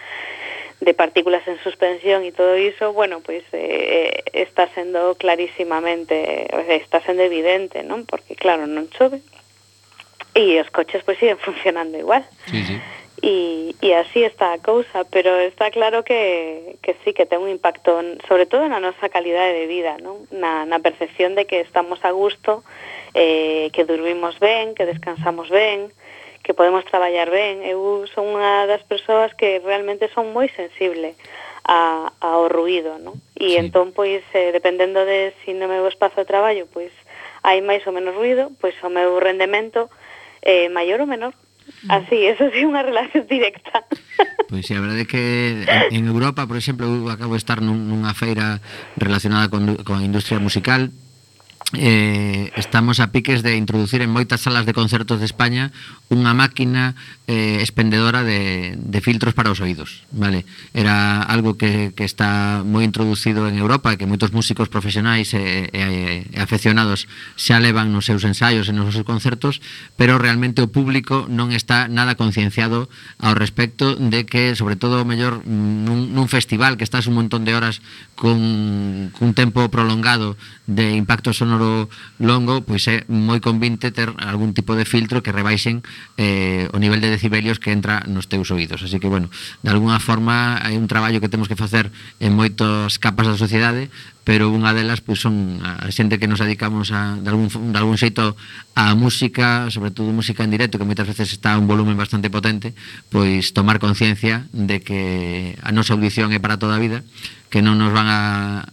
[0.81, 7.01] de partículas en suspensión e todo iso, bueno, pois eh, eh está sendo clarísimamente, está
[7.05, 8.09] sendo evidente, non?
[8.09, 9.21] Porque claro, non chove
[10.37, 12.25] e os coches pois siguen funcionando igual.
[12.49, 12.77] Sí, sí
[13.23, 17.53] e, e así está a cousa, pero está claro que, que sí que ten un
[17.53, 20.25] impacto, sobre todo na nosa calidade de vida, non?
[20.33, 22.65] Na, na percepción de que estamos a gusto,
[23.13, 25.93] eh, que dormimos ben, que descansamos ben,
[26.43, 27.61] que podemos traballar ben.
[27.61, 31.13] Eu son unha das persoas que realmente son moi sensible
[31.69, 33.21] a, ao ruido, non?
[33.37, 33.61] E sí.
[33.61, 36.93] entón, pois, eh, dependendo de si no meu espazo de traballo, pois,
[37.45, 39.93] hai máis ou menos ruido, pois o meu rendemento
[40.41, 41.37] é eh, maior ou menor.
[41.83, 41.91] Mm.
[41.91, 43.85] Así, eso sí, unha relación directa.
[44.51, 45.63] Pois sí, a verdade é que
[45.95, 48.59] en Europa, por exemplo, eu acabo de estar nun, nunha feira
[48.99, 50.91] relacionada con, con a industria musical,
[51.75, 55.71] eh, estamos a piques de introducir en moitas salas de concertos de España
[56.11, 56.99] unha máquina
[57.31, 60.43] eh, expendedora de, de filtros para os oídos vale?
[60.75, 66.27] Era algo que, que está moi introducido en Europa que moitos músicos profesionais e, e,
[66.35, 67.07] e afeccionados
[67.39, 69.63] xa levan nos seus ensaios e nos seus concertos
[69.95, 72.91] pero realmente o público non está nada concienciado
[73.23, 77.47] ao respecto de que sobre todo o mellor nun, nun festival que estás un montón
[77.47, 77.79] de horas
[78.19, 80.35] con, cun tempo prolongado
[80.71, 81.91] de impacto sonoro
[82.23, 85.83] longo, pois é moi convinte ter algún tipo de filtro que rebaixen
[86.15, 88.87] eh, o nivel de decibelios que entra nos teus oídos.
[88.87, 89.35] Así que, bueno,
[89.67, 91.91] de alguna forma hai un traballo que temos que facer
[92.23, 93.91] en moitas capas da sociedade
[94.25, 97.97] pero unha delas pois, son a xente que nos dedicamos a, de, algún, de algún
[97.97, 98.37] xeito
[98.77, 102.77] a música, sobre todo música en directo, que moitas veces está un volumen bastante potente,
[103.09, 107.01] pois tomar conciencia de que a nosa audición é para toda a vida,
[107.49, 108.23] que non nos van a,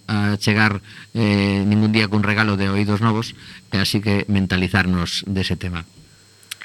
[0.06, 0.84] a chegar
[1.18, 3.34] eh, ningún día cun regalo de oídos novos,
[3.74, 5.88] así que mentalizarnos dese tema.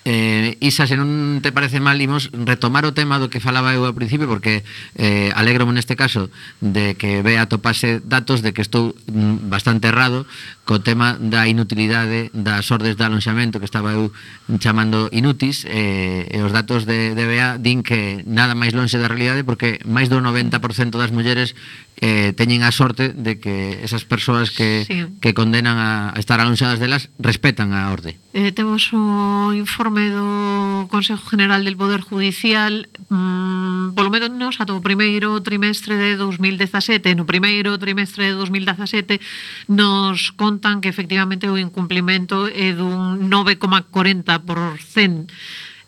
[0.04, 3.86] Eh, Isa, se non te parece mal, imos retomar o tema do que falaba eu
[3.86, 4.66] ao principio porque
[4.98, 6.26] eh, alegro neste caso
[6.58, 10.26] de que vea topase datos de que estou mm, bastante errado
[10.66, 14.10] co tema da inutilidade das ordes de alonxamento que estaba eu
[14.58, 19.06] chamando inutis eh, e os datos de, de BEA din que nada máis lonxe da
[19.06, 21.54] realidade porque máis do 90% das mulleres
[22.02, 25.06] eh, teñen a sorte de que esas persoas que, sí.
[25.22, 28.18] que condenan a, a estar alonxadas delas respetan a orde.
[28.34, 34.82] Eh, temos o informe do Consejo General del Poder Judicial mm, polo menos ata o
[34.82, 39.22] primeiro trimestre de 2017 no primeiro trimestre de 2017
[39.70, 45.30] nos contan que efectivamente o incumplimento é dun 9,40%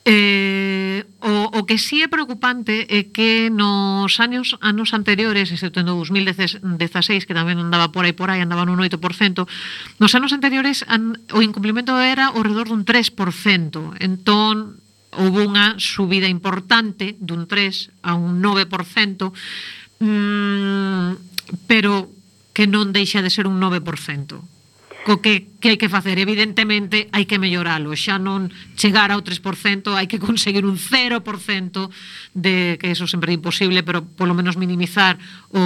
[0.04, 5.88] Eh, o, o que sí é preocupante é que nos anos anos anteriores, excepto en
[5.88, 9.00] 2016, que tamén andaba por aí por aí, andaban un 8%,
[9.96, 13.96] nos anos anteriores an, o incumplimento era ao redor dun 3%.
[13.96, 14.76] Entón,
[15.16, 19.32] houve unha subida importante dun 3 a un 9%,
[20.04, 21.10] mm,
[21.64, 22.12] pero
[22.52, 24.44] que non deixa de ser un 9%.
[25.08, 26.20] Co que que hai que facer?
[26.20, 27.96] Evidentemente, hai que melloralo.
[27.96, 31.24] Xa non chegar ao 3%, hai que conseguir un 0%
[32.36, 35.16] de que eso sempre é imposible, pero polo menos minimizar
[35.56, 35.64] o,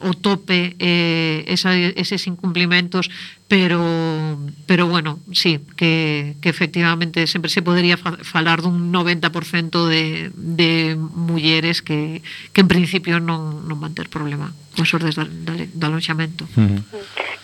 [0.00, 3.12] o tope eh, esa, eses incumplimentos,
[3.44, 10.32] pero pero bueno, sí, que, que efectivamente sempre se podería fa falar dun 90% de,
[10.32, 12.24] de mulleres que,
[12.56, 16.48] que en principio non, non van ter problema con sordes do alonxamento.
[16.56, 16.80] Mm -hmm.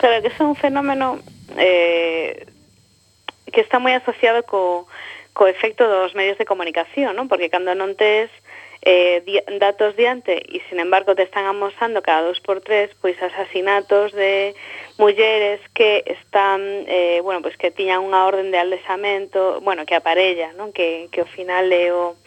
[0.00, 1.20] Claro que é un fenómeno
[1.56, 2.46] eh,
[3.52, 4.88] que está moi asociado co,
[5.32, 7.28] co efecto dos medios de comunicación, non?
[7.28, 8.32] Porque cando non tes
[8.82, 13.20] eh, di, datos diante e, sin embargo, te están amosando cada dos por tres pois
[13.22, 14.54] asasinatos de
[14.98, 20.50] mulleres que están, eh, bueno, pois que tiñan unha orden de aldesamento, bueno, que aparella,
[20.58, 20.74] non?
[20.74, 22.18] Que, que ao final é o,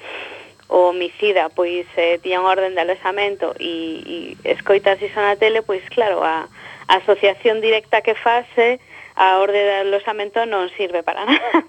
[0.72, 5.62] o homicida, pois eh, tiña unha orden de aldesamento e, e escoitas iso na tele,
[5.62, 6.48] pois claro, a,
[6.88, 8.80] a asociación directa que fase
[9.16, 11.64] a orde de alosamento non sirve para nada.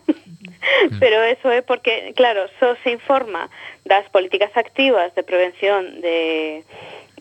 [0.90, 0.98] Mm.
[0.98, 3.48] Pero eso é porque, claro, só se informa
[3.84, 6.64] das políticas activas de prevención de,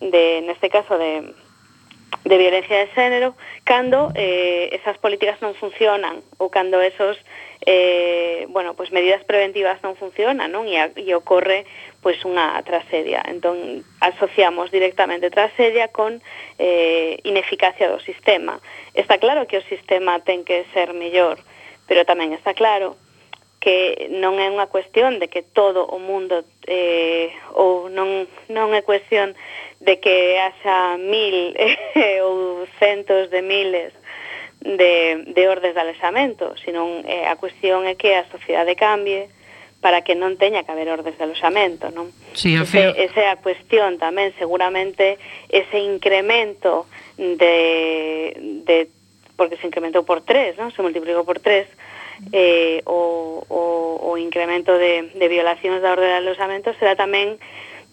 [0.02, 1.34] de neste caso, de,
[2.26, 7.22] de violencia de género, cando eh, esas políticas non funcionan ou cando esos
[7.66, 10.68] eh, bueno, pues medidas preventivas non funcionan, non?
[10.68, 11.64] E, a, e ocorre
[12.04, 13.24] pois unha tragedia.
[13.26, 16.22] Entón asociamos directamente tragedia con
[16.60, 18.60] eh, ineficacia do sistema.
[18.94, 21.42] Está claro que o sistema ten que ser mellor,
[21.88, 23.00] pero tamén está claro
[23.66, 28.86] que non é unha cuestión de que todo o mundo eh, ou non, non é
[28.86, 29.34] cuestión
[29.82, 31.58] de que haxa mil
[31.98, 33.90] eh, ou centos de miles
[34.66, 39.30] de, de ordes de alexamento, sino eh, a cuestión é que a sociedade cambie
[39.78, 42.10] para que non teña que haber ordes de alexamento, non?
[42.34, 45.22] Sí, ese, esa é a cuestión tamén, seguramente
[45.54, 46.90] ese incremento
[47.22, 48.34] de,
[48.66, 48.90] de
[49.38, 50.74] porque se incrementou por 3, non?
[50.74, 51.70] Se multiplicou por 3
[52.34, 53.62] eh, o, o,
[54.02, 57.38] o incremento de, de violacións da orde de alexamento será tamén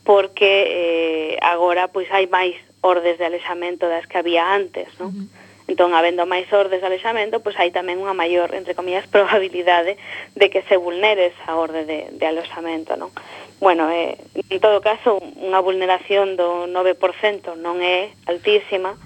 [0.09, 5.12] porque eh, agora pois hai máis ordes de alexamento das que había antes, non?
[5.12, 5.43] Uh -huh.
[5.70, 9.94] Entón, habendo máis ordes de alexamento, pois hai tamén unha maior, entre comillas, probabilidade
[10.34, 13.14] de que se vulnere esa orde de, de alexamento, non?
[13.62, 14.18] Bueno, eh,
[14.50, 18.98] en todo caso, unha vulneración do 9% non é altísima,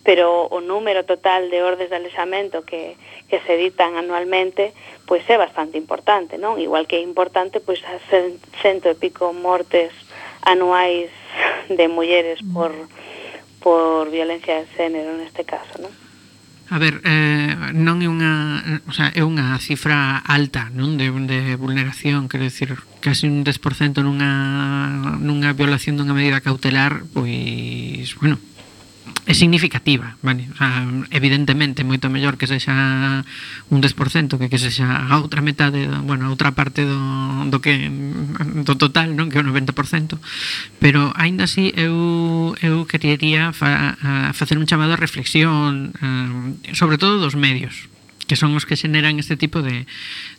[0.00, 2.96] pero o número total de ordes de alexamento que,
[3.28, 4.72] que se editan anualmente
[5.04, 6.56] pois é bastante importante, non?
[6.56, 8.00] Igual que é importante pois as
[8.64, 9.92] cento e pico mortes
[10.40, 11.12] anuais
[11.68, 13.17] de mulleres por, mm
[13.60, 15.92] por violencia de género neste caso, non?
[16.68, 21.56] A ver, eh, non é unha, o sea, é unha cifra alta, non, de, de
[21.56, 28.36] vulneración, quero decir, casi un 10% nunha nunha violación dunha medida cautelar, pois, bueno,
[29.28, 30.48] é significativa, vale?
[30.48, 32.72] O sea, evidentemente moito mellor que sexa
[33.68, 36.96] un 10% que que sexa a outra metade, bueno, a outra parte do,
[37.52, 37.92] do que
[38.64, 40.16] do total, non, que é o 90%,
[40.80, 46.96] pero aínda así eu eu quería fa, a, facer un chamado a reflexión a, sobre
[46.96, 47.92] todo dos medios,
[48.28, 49.88] que son os que xeneran este tipo de,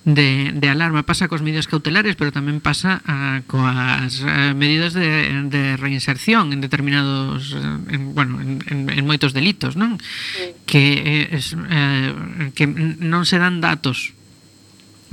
[0.06, 1.04] de, de alarma.
[1.04, 6.62] Pasa cos medios cautelares, pero tamén pasa a, coas a, medidas de, de reinserción en
[6.62, 9.98] determinados, eh, en, bueno, en, en, en moitos delitos, non?
[10.00, 10.54] Sí.
[10.70, 14.14] Que, eh, es, eh, que non se dan datos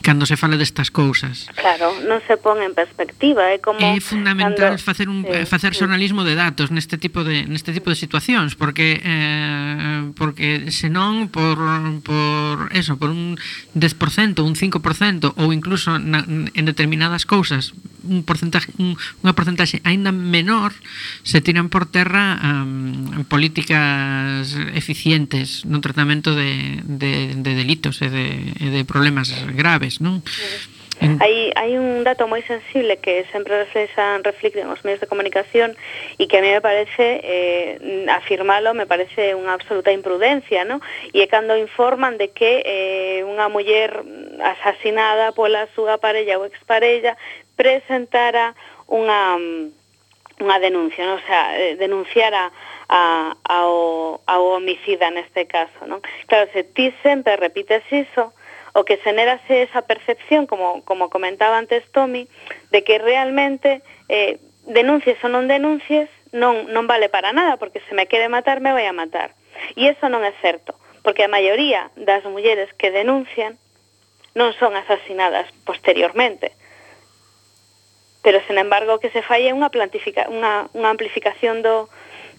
[0.02, 1.48] cando se fala destas cousas.
[1.56, 4.82] Claro, non se pon en perspectiva, é como É fundamental cando...
[4.82, 9.00] facer un sí, facer xornalismo de datos neste tipo de neste tipo de situacións, porque
[9.02, 11.58] eh porque senón por
[12.02, 13.38] por eso, por un
[13.74, 17.72] 10%, un 5% ou incluso na, en determinadas cousas
[18.06, 20.70] un porcentaje un, unha porcentaxe aínda menor
[21.26, 28.26] se tiran por terra um, políticas eficientes no tratamento de, de, de delitos e de,
[28.62, 30.22] e de problemas graves probes, non?
[31.00, 31.20] En...
[31.20, 35.76] Hai, hai un dato moi sensible que sempre reflexan, reflicten os medios de comunicación
[36.16, 40.80] e que a mí me parece, eh, afirmalo, me parece unha absoluta imprudencia, ¿no?
[41.12, 43.92] E é cando informan de que eh, unha muller
[44.40, 47.20] asasinada pola súa parella ou exparella
[47.60, 48.56] presentara
[48.88, 49.36] unha
[50.36, 51.16] unha denuncia, ¿no?
[51.16, 52.52] o sea, eh, denunciara
[52.92, 56.04] a, ao, ao homicida neste caso, non?
[56.28, 58.36] Claro, se ti sempre repites iso,
[58.76, 62.28] o que xenérase esa percepción, como, como comentaba antes Tommy,
[62.68, 63.80] de que realmente
[64.12, 64.36] eh,
[64.68, 68.76] denuncies ou non denuncies non, non vale para nada, porque se me quere matar, me
[68.76, 69.32] vai a matar.
[69.80, 73.56] E eso non é certo, porque a maioría das mulleres que denuncian
[74.36, 76.52] non son asasinadas posteriormente.
[78.20, 81.88] Pero, sen embargo, o que se fai é unha, unha, unha amplificación do,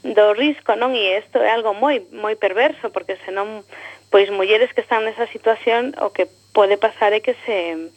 [0.06, 0.94] do risco, non?
[0.94, 3.66] E isto é algo moi moi perverso, porque senón
[4.10, 7.92] pois mulleres que están nesa situación o que pode pasar é que se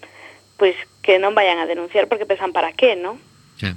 [0.61, 3.17] pois que non vayan a denunciar porque pensan para qué, non?
[3.57, 3.73] Sí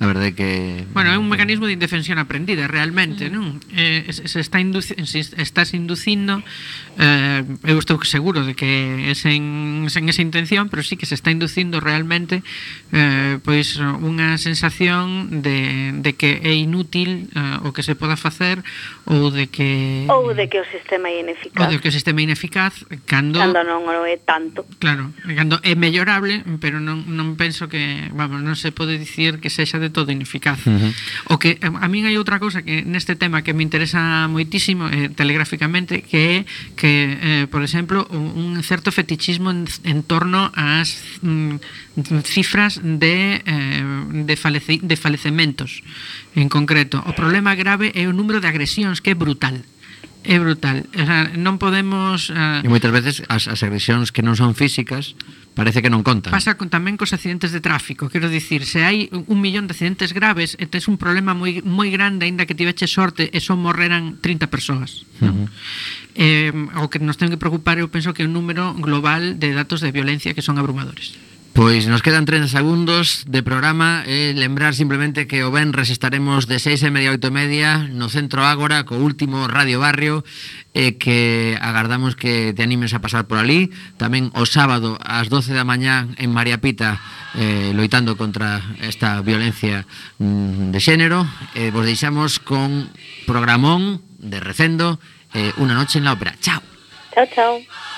[0.00, 0.82] a verdade que...
[0.90, 3.62] Bueno, é un mecanismo de indefensión aprendida, realmente, non?
[3.70, 4.90] Eh, se está induci
[5.38, 6.42] estás inducindo,
[6.98, 11.14] eh, eu estou seguro de que é sen, sen esa intención, pero sí que se
[11.14, 12.42] está inducindo realmente
[12.90, 18.66] eh, pois unha sensación de, de que é inútil eh, o que se poda facer
[19.06, 20.10] ou de que...
[20.10, 21.60] Ou de que o sistema é ineficaz.
[21.62, 23.38] Ou de que o sistema é ineficaz cando...
[23.38, 24.66] Cando non o é tanto.
[24.82, 28.10] Claro, cando é mellorable, pero non, non penso que...
[28.10, 30.64] Vamos, non se pode dicir que sexa de todo ineficaz.
[30.64, 30.92] Uh -huh.
[31.28, 34.88] O que eh, a min hai outra cousa que neste tema que me interesa moitísimo
[34.88, 36.36] eh, telegráficamente que é
[36.72, 41.60] que eh, por exemplo un certo fetichismo en, en torno ás mm,
[42.24, 43.84] cifras de eh,
[44.24, 45.84] de, faleci, de falecementos
[46.34, 47.04] en concreto.
[47.04, 49.60] O problema grave é o número de agresións que é brutal
[50.24, 50.80] é brutal.
[50.96, 52.32] O sea, non podemos...
[52.32, 52.64] Uh...
[52.64, 55.12] E moitas veces as, as agresións que non son físicas
[55.54, 56.34] parece que non contan.
[56.34, 60.10] Pasa con, tamén cos accidentes de tráfico, quero dicir, se hai un millón de accidentes
[60.10, 64.18] graves, e tes un problema moi, moi grande, aínda que tiveche sorte, e só morreran
[64.18, 65.06] 30 persoas.
[65.22, 65.34] Non?
[65.34, 65.48] Uh -huh.
[66.14, 69.54] Eh, o que nos ten que preocupar, eu penso que é un número global de
[69.54, 71.18] datos de violencia que son abrumadores.
[71.54, 76.50] Pois nos quedan 30 segundos de programa e eh, lembrar simplemente que o Benres estaremos
[76.50, 80.26] de 6 e media a 8 e media no Centro Ágora co último Radio Barrio
[80.74, 83.70] e eh, que agardamos que te animes a pasar por ali.
[84.02, 86.98] Tamén o sábado ás 12 da mañá en María Pita
[87.38, 89.86] eh, loitando contra esta violencia
[90.18, 91.22] mm, de xénero.
[91.54, 92.90] Eh, vos deixamos con
[93.30, 94.98] programón de recendo
[95.30, 96.34] eh, Una noche en la ópera.
[96.42, 96.58] Chao.
[97.14, 97.93] Chao, chao.